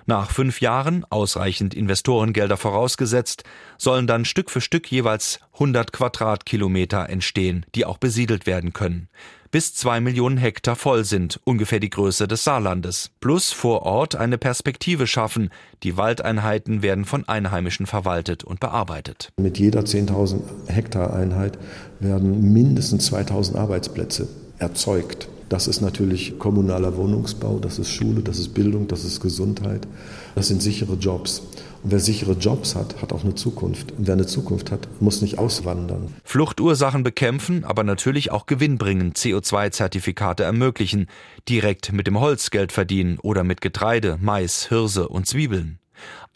Nach 0.10 0.32
fünf 0.32 0.62
Jahren, 0.62 1.06
ausreichend 1.10 1.74
Investorengelder 1.74 2.56
vorausgesetzt, 2.56 3.44
sollen 3.78 4.08
dann 4.08 4.24
Stück 4.24 4.50
für 4.50 4.62
Stück 4.62 4.90
jeweils 4.90 5.42
100 5.54 5.92
Quadratkilometer 5.92 7.10
entstehen, 7.10 7.66
die 7.76 7.84
auch 7.84 7.98
besiedelt 7.98 8.46
werden 8.46 8.72
können. 8.72 9.10
Bis 9.50 9.74
zwei 9.74 10.02
Millionen 10.02 10.38
Hektar 10.38 10.76
voll 10.76 11.06
sind, 11.06 11.40
ungefähr 11.46 11.80
die 11.80 11.90
Größe 11.90 12.28
des 12.28 12.44
Saarlandes. 12.44 13.12
Plus 13.22 13.54
vor 13.54 13.84
Ort 13.84 14.16
eine 14.16 14.38
Perspektive 14.38 15.08
schaffen. 15.08 15.52
Die 15.84 15.96
Waldeinheiten 15.96 16.82
werden 16.82 17.06
von 17.06 17.28
Einheimischen 17.28 17.86
verwaltet 17.86 18.44
und 18.44 18.60
bearbeitet. 18.60 19.32
Mit 19.38 19.58
jeder 19.58 19.82
10.000 19.82 20.42
Hektar 20.68 21.14
Einheit 21.14 21.58
werden 22.00 22.52
mindestens 22.52 23.12
2.000 23.12 23.56
Arbeitsplätze 23.56 24.28
erzeugt. 24.60 25.30
Das 25.50 25.68
ist 25.68 25.80
natürlich 25.80 26.38
kommunaler 26.40 26.98
Wohnungsbau, 26.98 27.60
das 27.60 27.80
ist 27.80 27.90
Schule, 27.90 28.22
das 28.22 28.38
ist 28.38 28.54
Bildung, 28.54 28.88
das 28.88 29.06
ist 29.06 29.22
Gesundheit, 29.22 29.88
das 30.36 30.50
sind 30.50 30.62
sichere 30.62 30.96
Jobs. 30.96 31.42
Und 31.84 31.92
wer 31.92 32.00
sichere 32.00 32.34
Jobs 32.34 32.76
hat, 32.76 33.02
hat 33.02 33.14
auch 33.14 33.24
eine 33.24 33.36
Zukunft. 33.36 33.94
Und 33.98 34.08
wer 34.08 34.16
eine 34.16 34.26
Zukunft 34.26 34.72
hat, 34.72 34.90
muss 35.00 35.22
nicht 35.22 35.40
auswandern. 35.40 36.14
Fluchtursachen 36.26 37.04
bekämpfen, 37.04 37.64
aber 37.64 37.84
natürlich 37.84 38.32
auch 38.32 38.46
Gewinn 38.46 38.78
bringen, 38.78 39.14
CO2-Zertifikate 39.14 40.44
ermöglichen, 40.44 41.08
direkt 41.48 41.94
mit 41.94 42.08
dem 42.08 42.20
Holz 42.20 42.52
Geld 42.52 42.74
verdienen 42.74 43.18
oder 43.22 43.46
mit 43.46 43.62
Getreide, 43.62 44.18
Mais, 44.20 44.68
Hirse 44.68 45.08
und 45.08 45.28
Zwiebeln. 45.28 45.80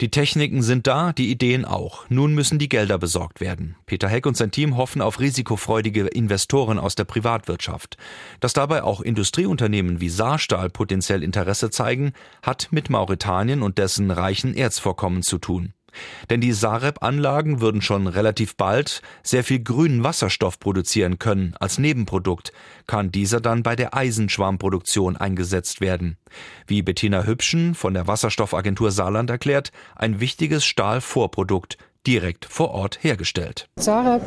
Die 0.00 0.10
Techniken 0.10 0.62
sind 0.62 0.86
da, 0.86 1.12
die 1.12 1.30
Ideen 1.30 1.64
auch. 1.64 2.04
Nun 2.08 2.34
müssen 2.34 2.58
die 2.58 2.68
Gelder 2.68 2.98
besorgt 2.98 3.40
werden. 3.40 3.76
Peter 3.86 4.08
Heck 4.08 4.26
und 4.26 4.36
sein 4.36 4.50
Team 4.50 4.76
hoffen 4.76 5.02
auf 5.02 5.20
risikofreudige 5.20 6.06
Investoren 6.06 6.78
aus 6.78 6.94
der 6.94 7.04
Privatwirtschaft. 7.04 7.96
Dass 8.40 8.52
dabei 8.52 8.82
auch 8.82 9.00
Industrieunternehmen 9.00 10.00
wie 10.00 10.08
Saarstahl 10.08 10.70
potenziell 10.70 11.22
Interesse 11.22 11.70
zeigen, 11.70 12.12
hat 12.42 12.68
mit 12.70 12.90
Mauretanien 12.90 13.62
und 13.62 13.78
dessen 13.78 14.10
reichen 14.10 14.54
Erzvorkommen 14.54 15.22
zu 15.22 15.38
tun. 15.38 15.74
Denn 16.30 16.40
die 16.40 16.52
Sareb-Anlagen 16.52 17.60
würden 17.60 17.82
schon 17.82 18.06
relativ 18.06 18.56
bald 18.56 19.02
sehr 19.22 19.44
viel 19.44 19.62
grünen 19.62 20.04
Wasserstoff 20.04 20.58
produzieren 20.58 21.18
können. 21.18 21.54
Als 21.58 21.78
Nebenprodukt 21.78 22.52
kann 22.86 23.12
dieser 23.12 23.40
dann 23.40 23.62
bei 23.62 23.76
der 23.76 23.94
Eisenschwarmproduktion 23.94 25.16
eingesetzt 25.16 25.80
werden. 25.80 26.16
Wie 26.66 26.82
Bettina 26.82 27.24
Hübschen 27.24 27.74
von 27.74 27.94
der 27.94 28.06
Wasserstoffagentur 28.06 28.90
Saarland 28.90 29.30
erklärt, 29.30 29.72
ein 29.96 30.20
wichtiges 30.20 30.64
Stahlvorprodukt 30.64 31.78
direkt 32.06 32.44
vor 32.44 32.72
Ort 32.72 32.98
hergestellt. 33.02 33.68
Sareb 33.76 34.22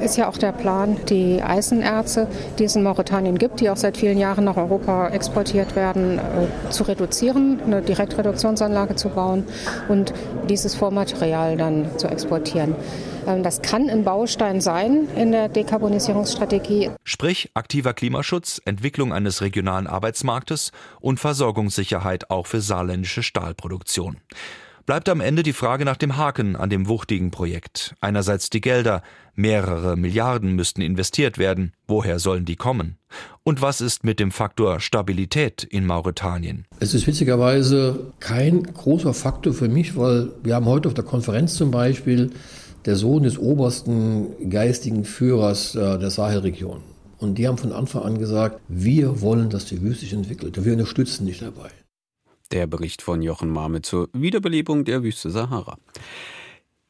ist 0.00 0.16
ja 0.16 0.28
auch 0.28 0.38
der 0.38 0.52
Plan, 0.52 0.98
die 1.08 1.42
Eisenerze, 1.42 2.28
die 2.58 2.64
es 2.64 2.76
in 2.76 2.82
Mauretanien 2.82 3.38
gibt, 3.38 3.60
die 3.60 3.70
auch 3.70 3.76
seit 3.76 3.96
vielen 3.96 4.18
Jahren 4.18 4.44
nach 4.44 4.56
Europa 4.56 5.08
exportiert 5.08 5.76
werden, 5.76 6.18
äh, 6.18 6.70
zu 6.70 6.84
reduzieren, 6.84 7.60
eine 7.64 7.82
Direktreduktionsanlage 7.82 8.96
zu 8.96 9.08
bauen 9.10 9.44
und 9.88 10.14
dieses 10.48 10.74
Vormaterial 10.74 11.56
dann 11.56 11.98
zu 11.98 12.08
exportieren. 12.08 12.76
Ähm, 13.26 13.42
das 13.42 13.62
kann 13.62 13.90
ein 13.90 14.04
Baustein 14.04 14.60
sein 14.60 15.08
in 15.16 15.32
der 15.32 15.48
Dekarbonisierungsstrategie. 15.48 16.90
Sprich 17.04 17.50
aktiver 17.54 17.92
Klimaschutz, 17.94 18.60
Entwicklung 18.64 19.12
eines 19.12 19.42
regionalen 19.42 19.86
Arbeitsmarktes 19.86 20.72
und 21.00 21.18
Versorgungssicherheit 21.18 22.30
auch 22.30 22.46
für 22.46 22.60
saarländische 22.60 23.22
Stahlproduktion 23.22 24.18
bleibt 24.86 25.08
am 25.08 25.20
Ende 25.20 25.42
die 25.42 25.52
Frage 25.52 25.84
nach 25.84 25.96
dem 25.96 26.16
Haken 26.16 26.56
an 26.56 26.70
dem 26.70 26.88
wuchtigen 26.88 27.30
Projekt. 27.30 27.94
Einerseits 28.00 28.48
die 28.50 28.60
Gelder, 28.60 29.02
mehrere 29.34 29.96
Milliarden 29.96 30.52
müssten 30.52 30.80
investiert 30.80 31.36
werden, 31.36 31.72
woher 31.86 32.18
sollen 32.20 32.44
die 32.44 32.56
kommen? 32.56 32.96
Und 33.42 33.60
was 33.60 33.80
ist 33.80 34.04
mit 34.04 34.20
dem 34.20 34.30
Faktor 34.30 34.80
Stabilität 34.80 35.64
in 35.64 35.84
Mauretanien? 35.84 36.64
Es 36.80 36.94
ist 36.94 37.06
witzigerweise 37.06 38.12
kein 38.20 38.62
großer 38.62 39.12
Faktor 39.12 39.52
für 39.52 39.68
mich, 39.68 39.96
weil 39.96 40.30
wir 40.42 40.54
haben 40.54 40.66
heute 40.66 40.88
auf 40.88 40.94
der 40.94 41.04
Konferenz 41.04 41.54
zum 41.54 41.70
Beispiel 41.70 42.30
der 42.86 42.96
Sohn 42.96 43.24
des 43.24 43.38
obersten 43.38 44.48
geistigen 44.48 45.04
Führers 45.04 45.74
äh, 45.74 45.98
der 45.98 46.10
Sahelregion. 46.10 46.80
Und 47.18 47.38
die 47.38 47.48
haben 47.48 47.58
von 47.58 47.72
Anfang 47.72 48.02
an 48.02 48.18
gesagt, 48.18 48.60
wir 48.68 49.20
wollen, 49.20 49.50
dass 49.50 49.64
die 49.64 49.82
Wüste 49.82 50.04
sich 50.04 50.12
entwickelt 50.12 50.64
wir 50.64 50.72
unterstützen 50.72 51.26
dich 51.26 51.40
dabei. 51.40 51.70
Der 52.52 52.68
Bericht 52.68 53.02
von 53.02 53.22
Jochen 53.22 53.50
Marme 53.50 53.82
zur 53.82 54.08
Wiederbelebung 54.12 54.84
der 54.84 55.02
Wüste 55.02 55.30
Sahara. 55.30 55.76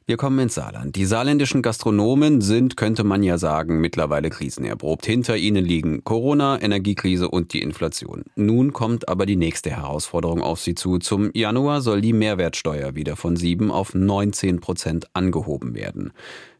Wir 0.08 0.18
kommen 0.18 0.38
ins 0.38 0.54
Saarland. 0.54 0.94
Die 0.94 1.06
saarländischen 1.06 1.62
Gastronomen 1.62 2.40
sind, 2.40 2.76
könnte 2.76 3.02
man 3.02 3.22
ja 3.22 3.38
sagen, 3.38 3.80
mittlerweile 3.80 4.30
krisenerprobt. 4.30 5.06
Hinter 5.06 5.36
ihnen 5.36 5.64
liegen 5.64 6.04
Corona, 6.04 6.60
Energiekrise 6.60 7.28
und 7.28 7.54
die 7.54 7.62
Inflation. 7.62 8.22
Nun 8.36 8.72
kommt 8.72 9.08
aber 9.08 9.24
die 9.24 9.34
nächste 9.34 9.70
Herausforderung 9.70 10.42
auf 10.42 10.60
sie 10.60 10.74
zu. 10.74 10.98
Zum 10.98 11.30
Januar 11.34 11.80
soll 11.80 12.02
die 12.02 12.12
Mehrwertsteuer 12.12 12.94
wieder 12.94 13.16
von 13.16 13.34
7 13.34 13.70
auf 13.70 13.94
19 13.94 14.60
Prozent 14.60 15.08
angehoben 15.14 15.74
werden. 15.74 16.12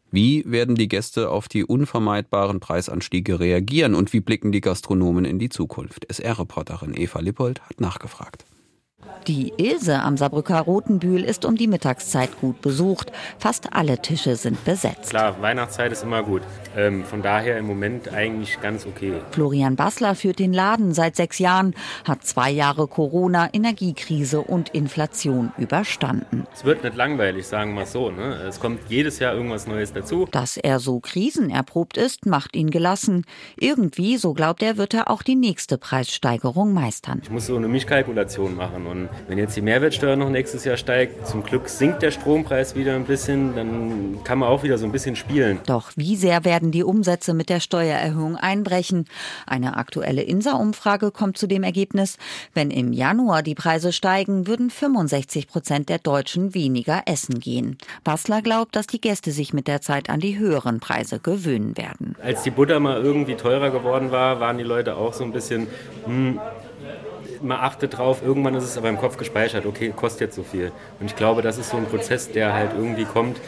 Wie 0.09 0.43
werden 0.45 0.75
die 0.75 0.87
Gäste 0.87 1.29
auf 1.29 1.47
die 1.47 1.63
unvermeidbaren 1.63 2.59
Preisanstiege 2.59 3.39
reagieren 3.39 3.93
und 3.93 4.11
wie 4.11 4.21
blicken 4.21 4.51
die 4.51 4.61
Gastronomen 4.61 5.23
in 5.23 5.37
die 5.37 5.49
Zukunft? 5.49 6.05
SR-Reporterin 6.09 6.93
Eva 6.97 7.19
Lippold 7.19 7.61
hat 7.61 7.79
nachgefragt. 7.79 8.45
Die 9.27 9.51
Ilse 9.57 9.99
am 9.99 10.15
Saarbrücker 10.15 10.61
Rotenbühl 10.61 11.21
ist 11.21 11.43
um 11.43 11.57
die 11.57 11.67
Mittagszeit 11.67 12.39
gut 12.39 12.61
besucht. 12.61 13.11
Fast 13.37 13.73
alle 13.73 14.01
Tische 14.01 14.37
sind 14.37 14.63
besetzt. 14.63 15.09
Klar, 15.09 15.41
Weihnachtszeit 15.41 15.91
ist 15.91 16.03
immer 16.03 16.23
gut. 16.23 16.43
Ähm, 16.77 17.03
von 17.03 17.21
daher 17.21 17.57
im 17.57 17.67
Moment 17.67 18.07
eigentlich 18.13 18.61
ganz 18.61 18.85
okay. 18.85 19.15
Florian 19.31 19.75
Bassler 19.75 20.15
führt 20.15 20.39
den 20.39 20.53
Laden 20.53 20.93
seit 20.93 21.17
sechs 21.17 21.39
Jahren, 21.39 21.75
hat 22.05 22.23
zwei 22.23 22.49
Jahre 22.51 22.87
Corona, 22.87 23.49
Energiekrise 23.51 24.39
und 24.39 24.69
Inflation 24.69 25.51
überstanden. 25.57 26.47
Es 26.53 26.63
wird 26.63 26.85
nicht 26.85 26.95
langweilig, 26.95 27.47
sagen 27.47 27.73
wir 27.73 27.85
so. 27.85 28.09
Ne? 28.09 28.35
Es 28.47 28.61
kommt 28.61 28.79
jedes 28.87 29.19
Jahr 29.19 29.33
irgendwas 29.33 29.67
Neues 29.67 29.91
dazu. 29.91 30.25
Dass 30.31 30.55
er 30.55 30.79
so 30.79 31.01
krisenerprobt 31.01 31.97
ist, 31.97 32.25
macht 32.25 32.55
ihn 32.55 32.71
gelassen. 32.71 33.25
Irgendwie, 33.57 34.15
so 34.15 34.33
glaubt 34.33 34.63
er, 34.63 34.77
wird 34.77 34.93
er 34.93 35.09
auch 35.11 35.21
die 35.21 35.35
nächste 35.35 35.77
Preissteigerung 35.77 36.71
meistern. 36.73 37.19
Ich 37.23 37.29
muss 37.29 37.47
so 37.47 37.57
eine 37.57 37.67
Mischkalkulation 37.67 38.55
machen 38.55 38.86
Und 38.87 39.09
wenn 39.27 39.37
jetzt 39.37 39.55
die 39.55 39.61
Mehrwertsteuer 39.61 40.15
noch 40.15 40.29
nächstes 40.29 40.65
Jahr 40.65 40.77
steigt, 40.77 41.27
zum 41.27 41.43
Glück 41.43 41.69
sinkt 41.69 42.01
der 42.01 42.11
Strompreis 42.11 42.75
wieder 42.75 42.95
ein 42.95 43.05
bisschen, 43.05 43.55
dann 43.55 44.23
kann 44.23 44.39
man 44.39 44.49
auch 44.49 44.63
wieder 44.63 44.77
so 44.77 44.85
ein 44.85 44.91
bisschen 44.91 45.15
spielen. 45.15 45.59
Doch 45.65 45.91
wie 45.95 46.15
sehr 46.15 46.45
werden 46.45 46.71
die 46.71 46.83
Umsätze 46.83 47.33
mit 47.33 47.49
der 47.49 47.59
Steuererhöhung 47.59 48.35
einbrechen? 48.35 49.05
Eine 49.45 49.77
aktuelle 49.77 50.23
INSA-Umfrage 50.23 51.11
kommt 51.11 51.37
zu 51.37 51.47
dem 51.47 51.63
Ergebnis, 51.63 52.17
wenn 52.53 52.71
im 52.71 52.93
Januar 52.93 53.43
die 53.43 53.55
Preise 53.55 53.91
steigen, 53.93 54.47
würden 54.47 54.69
65 54.69 55.47
Prozent 55.47 55.89
der 55.89 55.99
Deutschen 55.99 56.53
weniger 56.53 57.03
essen 57.05 57.39
gehen. 57.39 57.77
Bassler 58.03 58.41
glaubt, 58.41 58.75
dass 58.75 58.87
die 58.87 59.01
Gäste 59.01 59.31
sich 59.31 59.53
mit 59.53 59.67
der 59.67 59.81
Zeit 59.81 60.09
an 60.09 60.19
die 60.19 60.37
höheren 60.37 60.79
Preise 60.79 61.19
gewöhnen 61.19 61.77
werden. 61.77 62.15
Als 62.21 62.43
die 62.43 62.51
Butter 62.51 62.79
mal 62.79 63.01
irgendwie 63.01 63.35
teurer 63.35 63.69
geworden 63.69 64.11
war, 64.11 64.39
waren 64.39 64.57
die 64.57 64.63
Leute 64.63 64.95
auch 64.95 65.13
so 65.13 65.23
ein 65.23 65.31
bisschen, 65.31 65.67
hm, 66.05 66.39
man 67.41 67.57
achtet 67.59 67.97
drauf, 67.97 68.21
irgendwann 68.23 68.55
ist 68.55 68.63
es 68.63 68.77
aber 68.77 68.89
im 68.89 68.97
Kopf 68.97 69.17
gespeichert, 69.17 69.65
okay, 69.65 69.93
kostet 69.95 70.21
jetzt 70.21 70.35
so 70.35 70.43
viel. 70.43 70.71
Und 70.99 71.07
ich 71.07 71.15
glaube, 71.15 71.41
das 71.41 71.57
ist 71.57 71.69
so 71.69 71.77
ein 71.77 71.85
Prozess, 71.85 72.31
der 72.31 72.53
halt 72.53 72.71
irgendwie 72.75 73.05
kommt, 73.05 73.39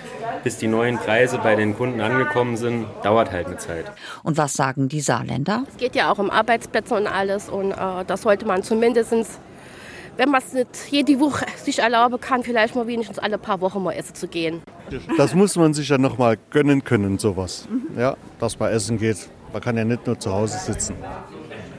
bis 0.43 0.58
die 0.58 0.67
neuen 0.67 0.97
Preise 0.97 1.39
bei 1.39 1.56
den 1.56 1.75
Kunden 1.75 2.02
angekommen 2.02 2.58
sind, 2.58 2.86
dauert 3.04 3.32
halt 3.32 3.47
eine 3.47 3.58
Zeit. 3.58 3.86
Und 4.23 4.38
was 4.38 4.54
sagen 4.54 4.89
die 4.89 5.02
Saarländer? 5.02 5.63
Es 5.69 5.78
geht 5.78 5.95
ja 5.95 6.12
auch 6.12 6.19
um 6.19 6.30
Arbeitsplätze 6.30 6.95
und 6.95 7.08
alles 7.08 7.49
und 7.49 7.71
äh, 7.71 7.75
das 8.06 8.21
sollte 8.21 8.45
man 8.45 8.63
zumindest, 8.63 9.13
wenn 10.17 10.30
man 10.30 10.41
es 10.41 10.54
nicht 10.54 10.69
jede 10.89 11.19
Woche 11.19 11.45
sich 11.58 11.80
erlauben 11.80 12.19
kann, 12.19 12.43
vielleicht 12.43 12.75
mal 12.75 12.88
wenigstens 12.88 13.19
alle 13.19 13.38
paar 13.38 13.62
Wochen 13.62 13.84
mal 13.84 13.93
essen 13.93 14.15
zu 14.15 14.28
gehen. 14.28 14.62
Das 15.17 15.36
muss 15.36 15.56
man 15.56 15.73
sich 15.73 15.89
ja 15.89 15.97
noch 15.97 16.17
mal 16.17 16.38
gönnen 16.49 16.84
können, 16.84 17.19
sowas. 17.19 17.67
Ja, 17.97 18.17
dass 18.39 18.58
man 18.60 18.71
essen 18.71 18.97
geht. 18.97 19.30
Man 19.54 19.62
kann 19.62 19.78
ja 19.78 19.84
nicht 19.84 20.06
nur 20.06 20.19
zu 20.19 20.32
Hause 20.32 20.58
sitzen. 20.60 20.95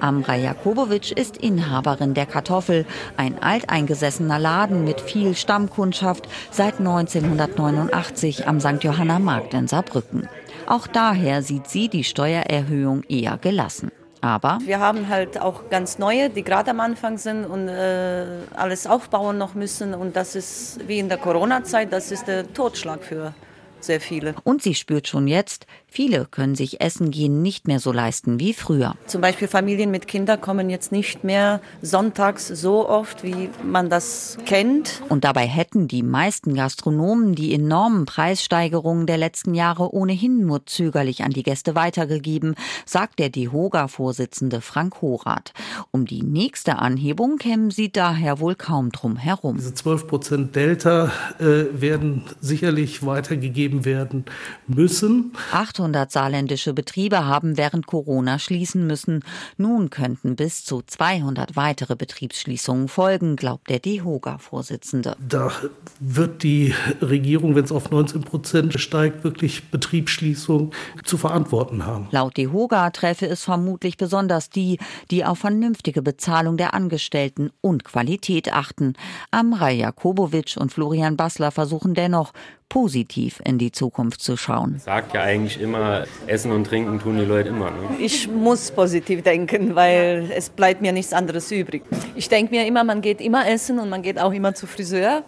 Amra 0.00 0.36
Jakobowitsch 0.36 1.12
ist 1.12 1.36
Inhaberin 1.36 2.14
der 2.14 2.26
Kartoffel, 2.26 2.86
ein 3.16 3.42
alteingesessener 3.42 4.38
Laden 4.38 4.84
mit 4.84 5.00
viel 5.00 5.34
Stammkundschaft 5.34 6.28
seit 6.50 6.78
1989 6.78 8.46
am 8.46 8.60
St. 8.60 8.82
Johanna 8.82 9.18
Markt 9.18 9.54
in 9.54 9.68
Saarbrücken. 9.68 10.28
Auch 10.66 10.86
daher 10.86 11.42
sieht 11.42 11.68
sie 11.68 11.88
die 11.88 12.04
Steuererhöhung 12.04 13.02
eher 13.08 13.38
gelassen. 13.38 13.90
Aber 14.20 14.58
wir 14.64 14.80
haben 14.80 15.08
halt 15.08 15.40
auch 15.40 15.70
ganz 15.70 15.98
neue, 15.98 16.28
die 16.28 16.44
gerade 16.44 16.70
am 16.72 16.80
Anfang 16.80 17.16
sind 17.16 17.44
und 17.44 17.68
äh, 17.68 18.26
alles 18.54 18.86
aufbauen 18.86 19.38
noch 19.38 19.54
müssen. 19.54 19.94
Und 19.94 20.14
das 20.14 20.34
ist 20.34 20.86
wie 20.86 20.98
in 20.98 21.08
der 21.08 21.18
Corona-Zeit, 21.18 21.92
das 21.92 22.12
ist 22.12 22.28
der 22.28 22.52
Totschlag 22.52 23.02
für 23.02 23.32
sehr 23.80 24.00
viele. 24.00 24.34
Und 24.44 24.62
sie 24.62 24.74
spürt 24.74 25.08
schon 25.08 25.26
jetzt, 25.26 25.66
viele 25.90 26.26
können 26.30 26.54
sich 26.54 26.80
Essen 26.80 27.10
gehen 27.10 27.42
nicht 27.42 27.66
mehr 27.66 27.80
so 27.80 27.92
leisten 27.92 28.40
wie 28.40 28.54
früher. 28.54 28.94
Zum 29.06 29.20
Beispiel 29.20 29.48
Familien 29.48 29.90
mit 29.90 30.06
Kindern 30.06 30.40
kommen 30.40 30.70
jetzt 30.70 30.92
nicht 30.92 31.24
mehr 31.24 31.60
sonntags 31.82 32.48
so 32.48 32.88
oft, 32.88 33.22
wie 33.24 33.50
man 33.64 33.90
das 33.90 34.38
kennt. 34.46 35.02
Und 35.08 35.24
dabei 35.24 35.46
hätten 35.46 35.88
die 35.88 36.02
meisten 36.02 36.54
Gastronomen 36.54 37.34
die 37.34 37.54
enormen 37.54 38.06
Preissteigerungen 38.06 39.06
der 39.06 39.18
letzten 39.18 39.54
Jahre 39.54 39.92
ohnehin 39.92 40.46
nur 40.46 40.66
zögerlich 40.66 41.22
an 41.24 41.32
die 41.32 41.42
Gäste 41.42 41.74
weitergegeben, 41.74 42.54
sagt 42.86 43.18
der 43.18 43.28
DIHOGA-Vorsitzende 43.28 44.60
Frank 44.60 45.02
Horath. 45.02 45.52
Um 45.90 46.06
die 46.06 46.22
nächste 46.22 46.78
Anhebung 46.78 47.38
kämen 47.38 47.70
sie 47.70 47.90
daher 47.90 48.40
wohl 48.40 48.54
kaum 48.54 48.90
drum 48.92 49.16
herum. 49.16 49.56
Diese 49.56 49.74
12 49.74 50.06
Prozent 50.06 50.56
Delta 50.56 51.12
äh, 51.38 51.64
werden 51.72 52.24
sicherlich 52.40 53.04
weitergegeben 53.04 53.84
werden 53.84 54.24
müssen. 54.66 55.32
800 55.80 56.12
saarländische 56.12 56.74
Betriebe 56.74 57.24
haben 57.24 57.56
während 57.56 57.86
Corona 57.86 58.38
schließen 58.38 58.86
müssen. 58.86 59.24
Nun 59.56 59.88
könnten 59.88 60.36
bis 60.36 60.64
zu 60.64 60.82
200 60.82 61.56
weitere 61.56 61.96
Betriebsschließungen 61.96 62.88
folgen, 62.88 63.36
glaubt 63.36 63.70
der 63.70 63.78
DEHOGA-Vorsitzende. 63.78 65.16
Da 65.26 65.50
wird 65.98 66.42
die 66.42 66.74
Regierung, 67.00 67.54
wenn 67.54 67.64
es 67.64 67.72
auf 67.72 67.90
19 67.90 68.22
Prozent 68.22 68.78
steigt, 68.78 69.24
wirklich 69.24 69.70
Betriebsschließungen 69.70 70.70
zu 71.04 71.16
verantworten 71.16 71.86
haben. 71.86 72.08
Laut 72.10 72.36
DEHOGA 72.36 72.90
treffe 72.90 73.26
es 73.26 73.44
vermutlich 73.44 73.96
besonders 73.96 74.50
die, 74.50 74.78
die 75.10 75.24
auf 75.24 75.38
vernünftige 75.38 76.02
Bezahlung 76.02 76.58
der 76.58 76.74
Angestellten 76.74 77.50
und 77.62 77.84
Qualität 77.84 78.52
achten. 78.52 78.92
Amra 79.30 79.70
Jakobowitsch 79.70 80.58
und 80.58 80.72
Florian 80.72 81.16
Bassler 81.16 81.50
versuchen 81.50 81.94
dennoch, 81.94 82.32
positiv 82.70 83.42
in 83.44 83.58
die 83.58 83.72
Zukunft 83.72 84.22
zu 84.22 84.38
schauen. 84.38 84.78
Sagt 84.78 85.12
ja 85.12 85.20
eigentlich 85.20 85.60
immer, 85.60 86.04
Essen 86.26 86.52
und 86.52 86.64
Trinken 86.64 86.98
tun 86.98 87.18
die 87.18 87.24
Leute 87.24 87.50
immer. 87.50 87.70
Ne? 87.70 87.96
Ich 87.98 88.28
muss 88.28 88.70
positiv 88.70 89.22
denken, 89.22 89.74
weil 89.74 90.30
es 90.34 90.48
bleibt 90.48 90.80
mir 90.80 90.92
nichts 90.92 91.12
anderes 91.12 91.50
übrig. 91.52 91.82
Ich 92.14 92.30
denke 92.30 92.54
mir 92.54 92.66
immer, 92.66 92.84
man 92.84 93.02
geht 93.02 93.20
immer 93.20 93.46
essen 93.46 93.78
und 93.78 93.90
man 93.90 94.00
geht 94.00 94.18
auch 94.18 94.32
immer 94.32 94.54
zu 94.54 94.66
Friseur. 94.66 95.24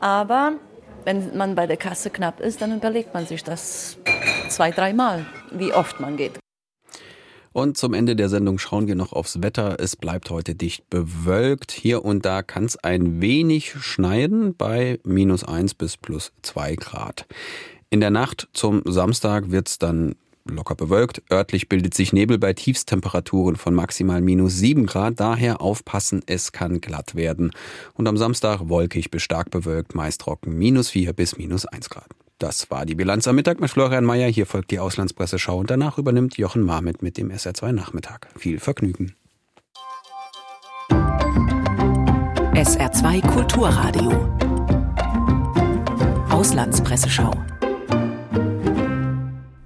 Aber 0.00 0.54
wenn 1.04 1.36
man 1.36 1.54
bei 1.54 1.66
der 1.66 1.76
Kasse 1.76 2.10
knapp 2.10 2.40
ist, 2.40 2.60
dann 2.60 2.76
überlegt 2.76 3.14
man 3.14 3.26
sich 3.26 3.42
das 3.42 3.96
zwei, 4.48 4.72
dreimal, 4.72 5.24
wie 5.52 5.72
oft 5.72 6.00
man 6.00 6.16
geht. 6.16 6.32
Und 7.52 7.76
zum 7.76 7.94
Ende 7.94 8.16
der 8.16 8.28
Sendung 8.28 8.58
schauen 8.58 8.86
wir 8.86 8.94
noch 8.94 9.12
aufs 9.12 9.42
Wetter. 9.42 9.76
Es 9.78 9.96
bleibt 9.96 10.30
heute 10.30 10.54
dicht 10.54 10.88
bewölkt. 10.90 11.70
Hier 11.70 12.04
und 12.04 12.24
da 12.24 12.42
kann 12.42 12.64
es 12.64 12.76
ein 12.76 13.20
wenig 13.20 13.74
schneiden 13.80 14.54
bei 14.56 15.00
minus 15.04 15.44
eins 15.44 15.74
bis 15.74 15.96
plus 15.96 16.32
zwei 16.42 16.74
Grad. 16.76 17.26
In 17.90 18.00
der 18.00 18.10
Nacht 18.10 18.48
zum 18.54 18.82
Samstag 18.86 19.50
wird 19.50 19.68
es 19.68 19.78
dann 19.78 20.14
locker 20.44 20.74
bewölkt. 20.74 21.22
Örtlich 21.30 21.68
bildet 21.68 21.94
sich 21.94 22.12
Nebel 22.12 22.38
bei 22.38 22.52
Tiefstemperaturen 22.52 23.56
von 23.56 23.74
maximal 23.74 24.20
minus 24.20 24.56
sieben 24.56 24.86
Grad. 24.86 25.20
Daher 25.20 25.60
aufpassen, 25.60 26.22
es 26.26 26.52
kann 26.52 26.80
glatt 26.80 27.14
werden. 27.14 27.52
Und 27.94 28.08
am 28.08 28.16
Samstag 28.16 28.68
wolkig 28.68 29.10
bis 29.10 29.22
stark 29.22 29.50
bewölkt, 29.50 29.94
meist 29.94 30.22
trocken 30.22 30.56
minus 30.56 30.90
vier 30.90 31.12
bis 31.12 31.36
minus 31.36 31.66
eins 31.66 31.90
Grad. 31.90 32.08
Das 32.42 32.72
war 32.72 32.86
die 32.86 32.96
Bilanz 32.96 33.28
am 33.28 33.36
Mittag 33.36 33.60
mit 33.60 33.70
Florian 33.70 34.04
Mayer. 34.04 34.28
Hier 34.28 34.46
folgt 34.46 34.72
die 34.72 34.80
Auslandspresseschau 34.80 35.58
und 35.58 35.70
danach 35.70 35.96
übernimmt 35.96 36.36
Jochen 36.36 36.62
Marmit 36.62 37.00
mit 37.00 37.16
dem 37.16 37.30
SR2 37.30 37.70
Nachmittag. 37.70 38.26
Viel 38.36 38.58
Vergnügen. 38.58 39.14
SR2 40.90 43.32
Kulturradio. 43.32 44.10
Auslandspresseschau. 46.30 47.30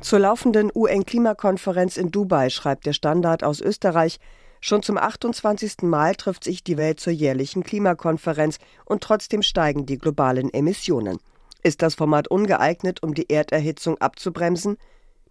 Zur 0.03 0.19
laufenden 0.19 0.71
UN-Klimakonferenz 0.75 1.97
in 1.97 2.11
Dubai 2.11 2.51
schreibt 2.51 2.85
der 2.85 2.93
Standard 2.93 3.43
aus 3.43 3.63
Österreich, 3.63 4.19
Schon 4.61 4.83
zum 4.83 4.99
28. 4.99 5.77
Mal 5.83 6.15
trifft 6.15 6.45
sich 6.45 6.63
die 6.63 6.77
Welt 6.77 7.01
zur 7.01 7.15
jährlichen 7.15 7.63
Klimakonferenz 7.63 8.59
und 8.85 9.03
trotzdem 9.03 9.41
steigen 9.41 9.87
die 9.87 9.97
globalen 9.97 10.53
Emissionen. 10.53 11.21
Ist 11.67 11.83
das 11.83 11.97
Format 11.97 12.29
ungeeignet, 12.29 13.03
um 13.03 13.13
die 13.13 13.29
Erderhitzung 13.29 13.99
abzubremsen? 14.01 14.77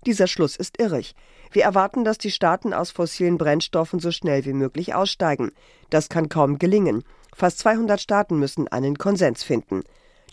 Dieser 0.06 0.28
Schluss 0.28 0.58
ist 0.58 0.82
irrig. 0.82 1.16
Wir 1.54 1.64
erwarten, 1.64 2.04
dass 2.04 2.18
die 2.18 2.30
Staaten 2.30 2.74
aus 2.74 2.92
fossilen 2.92 3.38
Brennstoffen 3.38 4.02
so 4.02 4.12
schnell 4.12 4.44
wie 4.44 4.52
möglich 4.52 4.94
aussteigen. 4.94 5.54
Das 5.90 6.10
kann 6.10 6.28
kaum 6.28 6.60
gelingen. 6.60 7.06
Fast 7.34 7.60
200 7.60 8.02
Staaten 8.02 8.38
müssen 8.38 8.68
einen 8.68 8.98
Konsens 8.98 9.46
finden. 9.46 9.84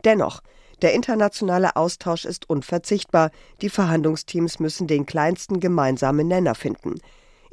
Dennoch, 0.04 0.42
der 0.82 0.92
internationale 0.92 1.76
Austausch 1.76 2.24
ist 2.24 2.50
unverzichtbar. 2.50 3.30
Die 3.60 3.70
Verhandlungsteams 3.70 4.58
müssen 4.58 4.88
den 4.88 5.06
kleinsten 5.06 5.60
gemeinsamen 5.60 6.26
Nenner 6.26 6.56
finden. 6.56 6.96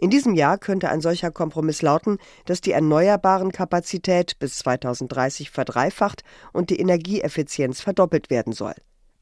In 0.01 0.09
diesem 0.09 0.33
Jahr 0.33 0.57
könnte 0.57 0.89
ein 0.89 1.01
solcher 1.01 1.29
Kompromiss 1.29 1.81
lauten, 1.81 2.19
dass 2.45 2.61
die 2.61 2.71
erneuerbaren 2.71 3.51
Kapazität 3.51 4.39
bis 4.39 4.59
2030 4.59 5.51
verdreifacht 5.51 6.23
und 6.53 6.69
die 6.69 6.79
Energieeffizienz 6.79 7.81
verdoppelt 7.81 8.29
werden 8.29 8.53
soll. 8.53 8.75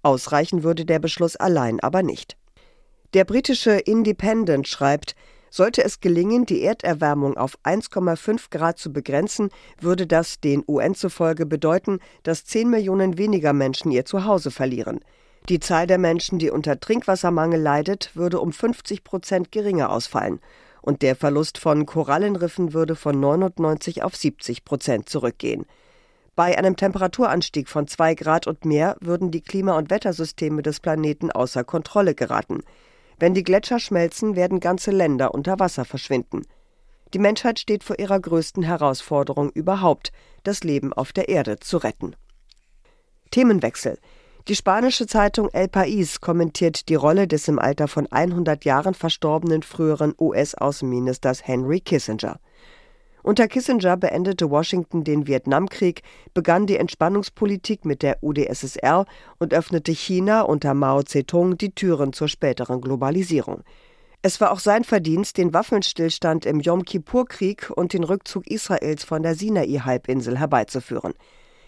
Ausreichen 0.03 0.61
würde 0.61 0.85
der 0.85 0.99
Beschluss 0.99 1.35
allein 1.35 1.79
aber 1.79 2.03
nicht. 2.03 2.37
Der 3.15 3.25
britische 3.25 3.71
Independent 3.71 4.67
schreibt, 4.67 5.15
sollte 5.49 5.83
es 5.83 5.99
gelingen, 5.99 6.45
die 6.45 6.61
Erderwärmung 6.61 7.37
auf 7.37 7.57
1,5 7.63 8.51
Grad 8.51 8.77
zu 8.77 8.93
begrenzen, 8.93 9.49
würde 9.81 10.05
das 10.05 10.39
den 10.39 10.63
UN 10.67 10.93
zufolge 10.93 11.47
bedeuten, 11.47 11.97
dass 12.21 12.45
10 12.45 12.69
Millionen 12.69 13.17
weniger 13.17 13.53
Menschen 13.53 13.89
ihr 13.89 14.05
Zuhause 14.05 14.51
verlieren. 14.51 14.99
Die 15.49 15.59
Zahl 15.59 15.87
der 15.87 15.97
Menschen, 15.97 16.37
die 16.37 16.51
unter 16.51 16.79
Trinkwassermangel 16.79 17.59
leidet, 17.59 18.11
würde 18.13 18.39
um 18.39 18.51
50 18.51 19.03
Prozent 19.03 19.51
geringer 19.51 19.89
ausfallen 19.89 20.39
und 20.87 21.01
der 21.01 21.17
Verlust 21.17 21.57
von 21.57 21.85
Korallenriffen 21.85 22.71
würde 22.71 22.95
von 22.95 23.19
99 23.19 24.03
auf 24.03 24.15
70 24.15 24.63
Prozent 24.63 25.09
zurückgehen. 25.09 25.65
Bei 26.33 26.57
einem 26.57 26.77
Temperaturanstieg 26.77 27.67
von 27.67 27.89
zwei 27.89 28.15
Grad 28.15 28.47
und 28.47 28.63
mehr 28.63 28.95
würden 29.01 29.29
die 29.29 29.41
Klima- 29.41 29.77
und 29.77 29.89
Wettersysteme 29.89 30.61
des 30.61 30.79
Planeten 30.79 31.29
außer 31.29 31.65
Kontrolle 31.65 32.15
geraten. 32.15 32.61
Wenn 33.19 33.33
die 33.33 33.43
Gletscher 33.43 33.79
schmelzen, 33.79 34.37
werden 34.37 34.61
ganze 34.61 34.91
Länder 34.91 35.33
unter 35.33 35.59
Wasser 35.59 35.83
verschwinden. 35.83 36.43
Die 37.13 37.19
Menschheit 37.19 37.59
steht 37.59 37.83
vor 37.83 37.99
ihrer 37.99 38.21
größten 38.21 38.63
Herausforderung 38.63 39.49
überhaupt, 39.49 40.13
das 40.43 40.63
Leben 40.63 40.93
auf 40.93 41.11
der 41.11 41.27
Erde 41.27 41.59
zu 41.59 41.79
retten. 41.79 42.15
Themenwechsel. 43.31 43.99
Die 44.47 44.55
spanische 44.55 45.07
Zeitung 45.07 45.49
El 45.51 45.67
País 45.67 46.21
kommentiert 46.21 46.87
die 46.87 46.95
Rolle 46.95 47.27
des 47.27 47.49
im 47.49 47.59
Alter 47.59 47.89
von 47.89 48.09
100 48.09 48.63
Jahren 48.63 48.93
verstorbenen 48.93 49.61
früheren 49.61 50.13
US-Außenministers 50.17 51.45
Henry 51.45 51.81
Kissinger. 51.81 52.39
Unter 53.23 53.49
Kissinger 53.49 53.97
beendete 53.97 54.49
Washington 54.49 55.03
den 55.03 55.27
Vietnamkrieg, 55.27 56.01
begann 56.33 56.65
die 56.65 56.77
Entspannungspolitik 56.77 57.83
mit 57.83 58.01
der 58.01 58.23
UdSSR 58.23 59.05
und 59.37 59.53
öffnete 59.53 59.91
China 59.91 60.43
unter 60.43 60.73
Mao 60.73 61.03
Zedong 61.03 61.57
die 61.57 61.75
Türen 61.75 62.13
zur 62.13 62.29
späteren 62.29 62.79
Globalisierung. 62.79 63.63
Es 64.21 64.39
war 64.39 64.51
auch 64.51 64.59
sein 64.59 64.85
Verdienst, 64.85 65.37
den 65.37 65.53
Waffenstillstand 65.53 66.45
im 66.45 66.61
Yom 66.61 66.85
Kippur-Krieg 66.85 67.69
und 67.75 67.91
den 67.91 68.05
Rückzug 68.05 68.47
Israels 68.47 69.03
von 69.03 69.23
der 69.23 69.35
Sinai-Halbinsel 69.35 70.39
herbeizuführen. 70.39 71.15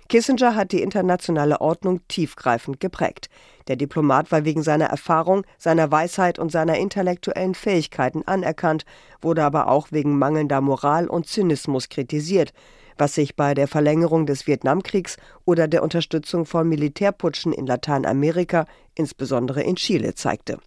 Kissinger 0.09 0.55
hat 0.55 0.71
die 0.71 0.81
internationale 0.81 1.61
Ordnung 1.61 2.01
tiefgreifend 2.07 2.79
geprägt. 2.79 3.29
Der 3.67 3.75
Diplomat 3.75 4.31
war 4.31 4.43
wegen 4.43 4.63
seiner 4.63 4.87
Erfahrung, 4.87 5.45
seiner 5.59 5.91
Weisheit 5.91 6.39
und 6.39 6.51
seiner 6.51 6.79
intellektuellen 6.79 7.53
Fähigkeiten 7.53 8.23
anerkannt, 8.25 8.85
wurde 9.21 9.43
aber 9.43 9.67
auch 9.67 9.91
wegen 9.91 10.17
mangelnder 10.17 10.61
Moral 10.61 11.07
und 11.07 11.27
Zynismus 11.27 11.89
kritisiert, 11.89 12.53
was 12.97 13.13
sich 13.13 13.35
bei 13.35 13.53
der 13.53 13.67
Verlängerung 13.67 14.25
des 14.25 14.47
Vietnamkriegs 14.47 15.17
oder 15.45 15.67
der 15.67 15.83
Unterstützung 15.83 16.47
von 16.47 16.67
Militärputschen 16.67 17.53
in 17.53 17.67
Lateinamerika, 17.67 18.65
insbesondere 18.95 19.61
in 19.61 19.75
Chile, 19.75 20.15
zeigte. 20.15 20.57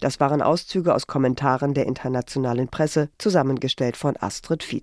Das 0.00 0.18
waren 0.18 0.42
Auszüge 0.42 0.92
aus 0.92 1.06
Kommentaren 1.06 1.72
der 1.72 1.86
internationalen 1.86 2.66
Presse, 2.66 3.10
zusammengestellt 3.16 3.96
von 3.96 4.16
Astrid 4.18 4.64
Fietz. 4.64 4.82